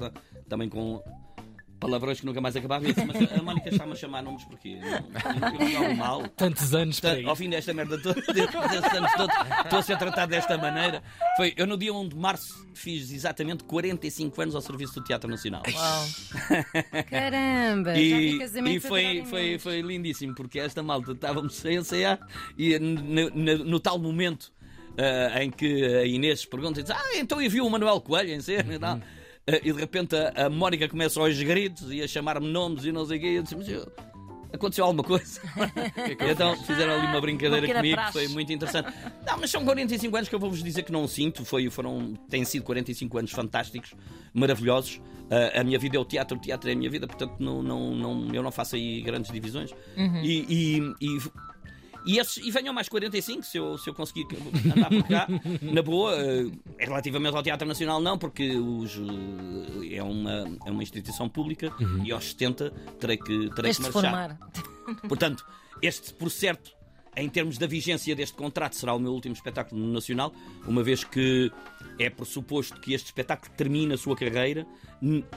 também 0.49 0.69
com 0.69 1.03
palavrões 1.79 2.21
que 2.21 2.27
nunca 2.27 2.41
mais 2.41 2.57
acabavam. 2.57 2.89
Eu 2.89 2.95
disse, 2.95 3.07
Mas 3.07 3.33
a 3.39 3.43
Mónica 3.43 3.69
está-me 3.69 3.93
a 3.93 3.97
chamar 3.97 4.23
nomes 4.23 4.45
porquê? 4.45 4.79
Não, 4.81 5.49
eu 5.49 5.71
não 5.71 5.83
algo 5.85 5.97
mal. 5.97 6.29
Tantos 6.29 6.75
anos 6.75 6.99
para 7.01 7.27
ao 7.29 7.37
fim 7.37 7.49
desta 7.51 7.73
merda 7.75 7.99
toda, 8.01 8.21
destes 8.33 8.95
anos 8.95 9.13
todos, 9.17 9.35
estou 9.65 9.79
a 9.79 9.83
ser 9.83 9.99
tratado 9.99 10.31
desta 10.31 10.57
maneira. 10.59 11.03
Foi, 11.37 11.53
eu 11.57 11.67
no 11.67 11.77
dia 11.77 11.93
1 11.93 12.09
de 12.09 12.17
março 12.17 12.67
fiz 12.75 13.11
exatamente 13.11 13.65
45 13.65 14.43
anos 14.43 14.55
ao 14.55 14.61
serviço 14.61 14.95
do 14.95 15.05
Teatro 15.05 15.29
Nacional. 15.31 15.63
Uau. 15.73 16.05
Caramba, 17.11 17.97
E, 17.99 18.39
e 18.75 18.81
foi, 18.81 19.25
foi, 19.27 19.59
foi 19.59 19.81
lindíssimo, 19.83 20.35
porque 20.35 20.59
esta 20.59 20.83
malta 20.83 21.13
estávamos 21.13 21.55
sem 21.55 21.77
ensaiar 21.77 22.19
e 22.57 22.79
no, 22.79 23.31
no- 23.31 23.65
no 23.65 23.81
tal 23.81 23.99
momento 23.99 24.53
ah, 24.99 25.43
em 25.43 25.51
que 25.51 25.85
a 25.85 26.07
Inês 26.07 26.45
pergunta, 26.45 26.83
diz, 26.83 26.91
ah, 26.91 27.17
então 27.17 27.41
eu 27.41 27.51
vi 27.51 27.61
o 27.61 27.69
Manuel 27.69 28.01
Coelho 28.01 28.31
em 28.33 28.41
cena 28.41 28.75
e 28.75 28.79
tal. 28.79 29.01
Ah, 29.49 29.61
e 29.63 29.73
de 29.73 29.79
repente 29.81 30.15
a, 30.17 30.47
a 30.47 30.51
Mónica 30.51 30.89
começa 30.89 31.21
aos 31.21 31.41
gritos 31.41 31.93
e 31.93 32.03
a 32.03 32.09
chamar-me 32.09 32.49
nomes 32.49 32.85
e 32.85 32.93
não 32.93 33.05
sei 33.07 33.19
o 33.19 33.21
quê. 33.21 33.27
E 33.29 33.35
eu 33.37 33.43
disse, 33.43 33.57
mas 33.57 33.69
eu- 33.69 33.93
aconteceu 34.53 34.85
alguma 34.85 35.05
coisa? 35.05 35.41
então 36.31 36.57
fizeram 36.65 36.95
ali 36.95 37.07
uma 37.07 37.21
brincadeira 37.21 37.67
Uma 37.67 37.75
comigo, 37.75 37.95
praxe. 37.97 38.13
foi 38.13 38.29
muito 38.29 38.53
interessante. 38.53 38.93
Não, 39.27 39.39
mas 39.39 39.51
são 39.51 39.65
45 39.65 40.17
anos 40.17 40.29
que 40.29 40.35
eu 40.35 40.39
vou-vos 40.41 40.63
dizer 40.63 40.83
que 40.83 40.91
não 40.93 41.07
sinto. 41.07 41.45
Foi, 41.45 41.69
foram, 41.71 42.15
têm 42.29 42.45
sido 42.45 42.65
45 42.65 43.19
anos 43.19 43.31
fantásticos, 43.33 43.95
maravilhosos. 44.35 45.01
Ah, 45.31 45.61
a 45.61 45.65
minha 45.65 45.79
vida 45.79 45.97
é 45.97 46.01
o 46.01 46.05
teatro, 46.05 46.37
o 46.37 46.41
teatro 46.41 46.69
é 46.71 46.73
a 46.73 46.77
minha 46.77 46.91
vida, 46.91 47.07
portanto 47.07 47.35
não, 47.39 47.63
não, 47.63 47.95
não, 47.95 48.35
eu 48.35 48.43
não 48.43 48.51
faço 48.53 48.77
aí 48.77 49.01
grandes 49.03 49.31
divisões. 49.31 49.71
E, 49.97 50.45
e, 50.49 50.95
e, 51.01 51.19
e, 52.07 52.19
esses- 52.19 52.37
e 52.45 52.51
venham 52.51 52.73
mais 52.73 52.89
45 52.89 53.43
se 53.43 53.59
eu, 53.59 53.77
se 53.79 53.91
eu 53.91 53.95
conseguir 53.95 54.27
andar 54.75 54.89
por 54.89 55.03
cá, 55.09 55.27
na 55.63 55.83
boa. 55.83 56.15
eh, 56.17 56.51
relativamente 56.79 57.37
ao 57.37 57.43
Teatro 57.43 57.67
Nacional, 57.67 58.01
não, 58.01 58.17
porque 58.19 58.57
os, 58.57 58.93
eh, 58.97 59.97
é, 59.97 60.03
uma, 60.03 60.45
é 60.65 60.71
uma 60.71 60.83
instituição 60.83 61.29
pública 61.29 61.73
e 62.05 62.13
aos 62.13 62.27
70 62.31 62.71
terei 63.01 63.17
que, 63.17 63.51
terei 63.55 63.75
que 63.75 63.83
marchar. 63.83 64.03
formar. 64.03 64.39
Portanto, 65.09 65.45
este, 65.83 66.15
por 66.15 66.31
certo, 66.31 66.71
em 67.17 67.29
termos 67.29 67.57
da 67.59 67.67
vigência 67.67 68.15
deste 68.15 68.37
contrato, 68.37 68.75
será 68.77 68.93
o 68.95 68.99
meu 68.99 69.13
último 69.13 69.35
espetáculo 69.35 69.81
no 69.81 69.93
Nacional, 69.93 70.33
uma 70.67 70.83
vez 70.83 71.03
que 71.03 71.51
é 71.99 72.11
pressuposto 72.11 72.79
que 72.81 72.93
este 72.93 73.07
espetáculo 73.07 73.51
termine 73.57 73.95
a 73.95 73.97
sua 73.97 74.15
carreira 74.15 74.67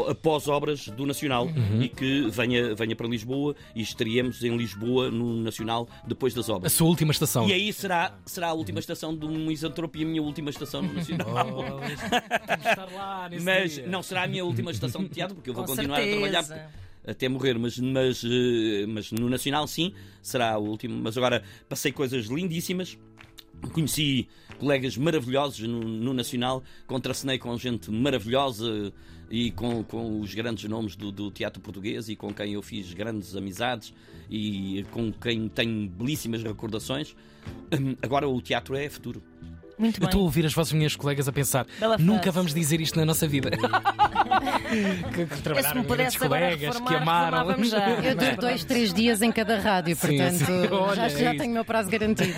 após 0.10 0.48
obras 0.48 0.88
do 0.90 1.06
Nacional 1.06 1.48
e 1.82 1.88
que 1.88 2.30
venha, 2.30 2.76
venha 2.76 2.96
para 2.96 3.08
Lisboa 3.08 3.56
e 3.76 3.82
estaríamos 3.82 4.44
em 4.44 4.56
Lisboa 4.58 5.10
no 5.10 5.38
Nacional 5.42 5.88
depois 6.06 6.34
das 6.34 6.50
A 6.50 6.54
obras. 6.56 6.74
sua 6.74 6.88
última 6.88 7.12
estação. 7.12 7.48
E 7.48 7.54
aí 7.54 7.72
será, 7.72 8.18
será 8.26 8.50
a 8.50 8.54
última 8.54 8.80
estação 8.80 9.16
do 9.16 9.30
Misantropo 9.30 9.98
e 9.98 10.04
a 10.04 10.08
minha 10.08 10.22
última 10.22 10.50
estação 10.50 10.82
no 10.82 10.94
Nacional. 10.94 11.30
Oh, 11.70 11.84
estar 11.84 12.86
lá 12.94 13.30
nesse 13.30 13.46
Mas 13.46 13.74
dia. 13.76 13.88
não 13.88 14.02
será 14.04 14.24
a 14.24 14.28
minha 14.28 14.44
última 14.44 14.72
estação 14.72 15.04
de 15.04 15.10
teatro, 15.10 15.36
porque 15.36 15.50
eu 15.50 15.54
vou 15.54 15.64
Com 15.64 15.76
continuar 15.76 16.00
a 16.02 16.08
trabalhar 16.08 16.44
certeza. 16.44 16.70
Até 17.10 17.28
morrer, 17.28 17.58
mas, 17.58 17.78
mas, 17.80 18.24
eh, 18.24 18.86
mas 18.88 19.12
no 19.12 19.30
Nacional 19.30 19.68
sim, 19.68 19.94
será 20.22 20.58
o 20.58 20.64
último. 20.64 21.00
Mas 21.02 21.18
agora 21.18 21.44
passei 21.68 21.92
coisas 21.92 22.26
lindíssimas. 22.28 22.98
Conheci 23.74 24.28
colegas 24.58 24.96
maravilhosos 24.98 25.68
no, 25.68 25.82
no 25.82 26.14
Nacional, 26.14 26.64
contracenei 26.88 27.38
com 27.38 27.58
gente 27.58 27.92
maravilhosa 27.92 28.94
e 29.30 29.52
com, 29.52 29.84
com 29.84 30.20
os 30.20 30.34
grandes 30.34 30.70
nomes 30.70 30.96
do, 30.96 31.12
do 31.12 31.30
teatro 31.30 31.62
português 31.62 32.10
e 32.10 32.16
com 32.16 32.34
quem 32.34 32.54
eu 32.54 32.62
fiz 32.62 32.94
grandes 32.94 33.36
amizades 33.36 33.94
e 34.30 34.86
com 34.92 35.12
quem 35.12 35.50
tenho 35.50 35.90
belíssimas 35.90 36.42
recordações. 36.42 37.16
Agora 38.02 38.28
o 38.28 38.42
teatro 38.42 38.76
é 38.76 38.90
futuro. 38.90 39.22
Muito 39.80 40.02
Eu 40.02 40.06
estou 40.06 40.20
a 40.20 40.24
ouvir 40.26 40.46
as 40.46 40.54
vossas 40.54 40.74
minhas 40.74 40.94
colegas 40.96 41.28
a 41.28 41.32
pensar: 41.32 41.66
Bela 41.80 41.98
nunca 41.98 42.24
frase. 42.24 42.36
vamos 42.36 42.54
dizer 42.54 42.82
isto 42.82 43.00
na 43.00 43.06
nossa 43.06 43.26
vida. 43.26 43.50
que, 45.14 45.26
que 45.26 45.42
trabalharam 45.42 45.84
grandes 45.84 46.18
colegas, 46.18 46.76
reformar, 46.76 46.88
que 46.90 46.96
amaram. 46.96 47.64
já. 47.64 47.90
Eu 48.04 48.16
dou 48.16 48.36
dois, 48.38 48.64
três 48.66 48.94
dias 48.94 49.22
em 49.22 49.32
cada 49.32 49.58
rádio, 49.60 49.96
Sim, 49.96 50.08
portanto 50.08 50.46
sim. 50.46 50.68
Olha, 50.76 50.96
já, 50.96 51.10
já 51.10 51.32
tenho 51.32 51.52
o 51.52 51.54
meu 51.54 51.66
prazo 51.66 51.90
garantido. 51.90 52.34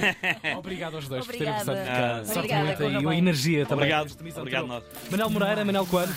Obrigado 0.58 0.96
aos 0.96 1.08
dois 1.08 1.24
Obrigada. 1.24 1.66
por 1.66 1.66
terem 1.74 1.86
passado 1.86 1.98
cá. 1.98 2.20
Ah, 2.22 2.26
Sorte 2.26 2.54
muita 2.54 2.76
corra 2.78 2.92
e 2.92 2.96
a 3.06 3.10
bem. 3.10 3.18
energia 3.18 3.66
também. 3.66 3.92
Obrigado. 3.92 4.18
Obrigado, 4.38 4.68
nós. 4.68 4.84
Manel 5.10 5.30
Moreira, 5.32 5.66
Manel 5.66 5.86
Coelho. 5.88 6.16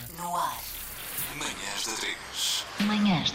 Manhãs 1.38 1.86
da 1.86 1.92
3. 1.92 2.64
Manhãs 2.80 3.30
da 3.30 3.32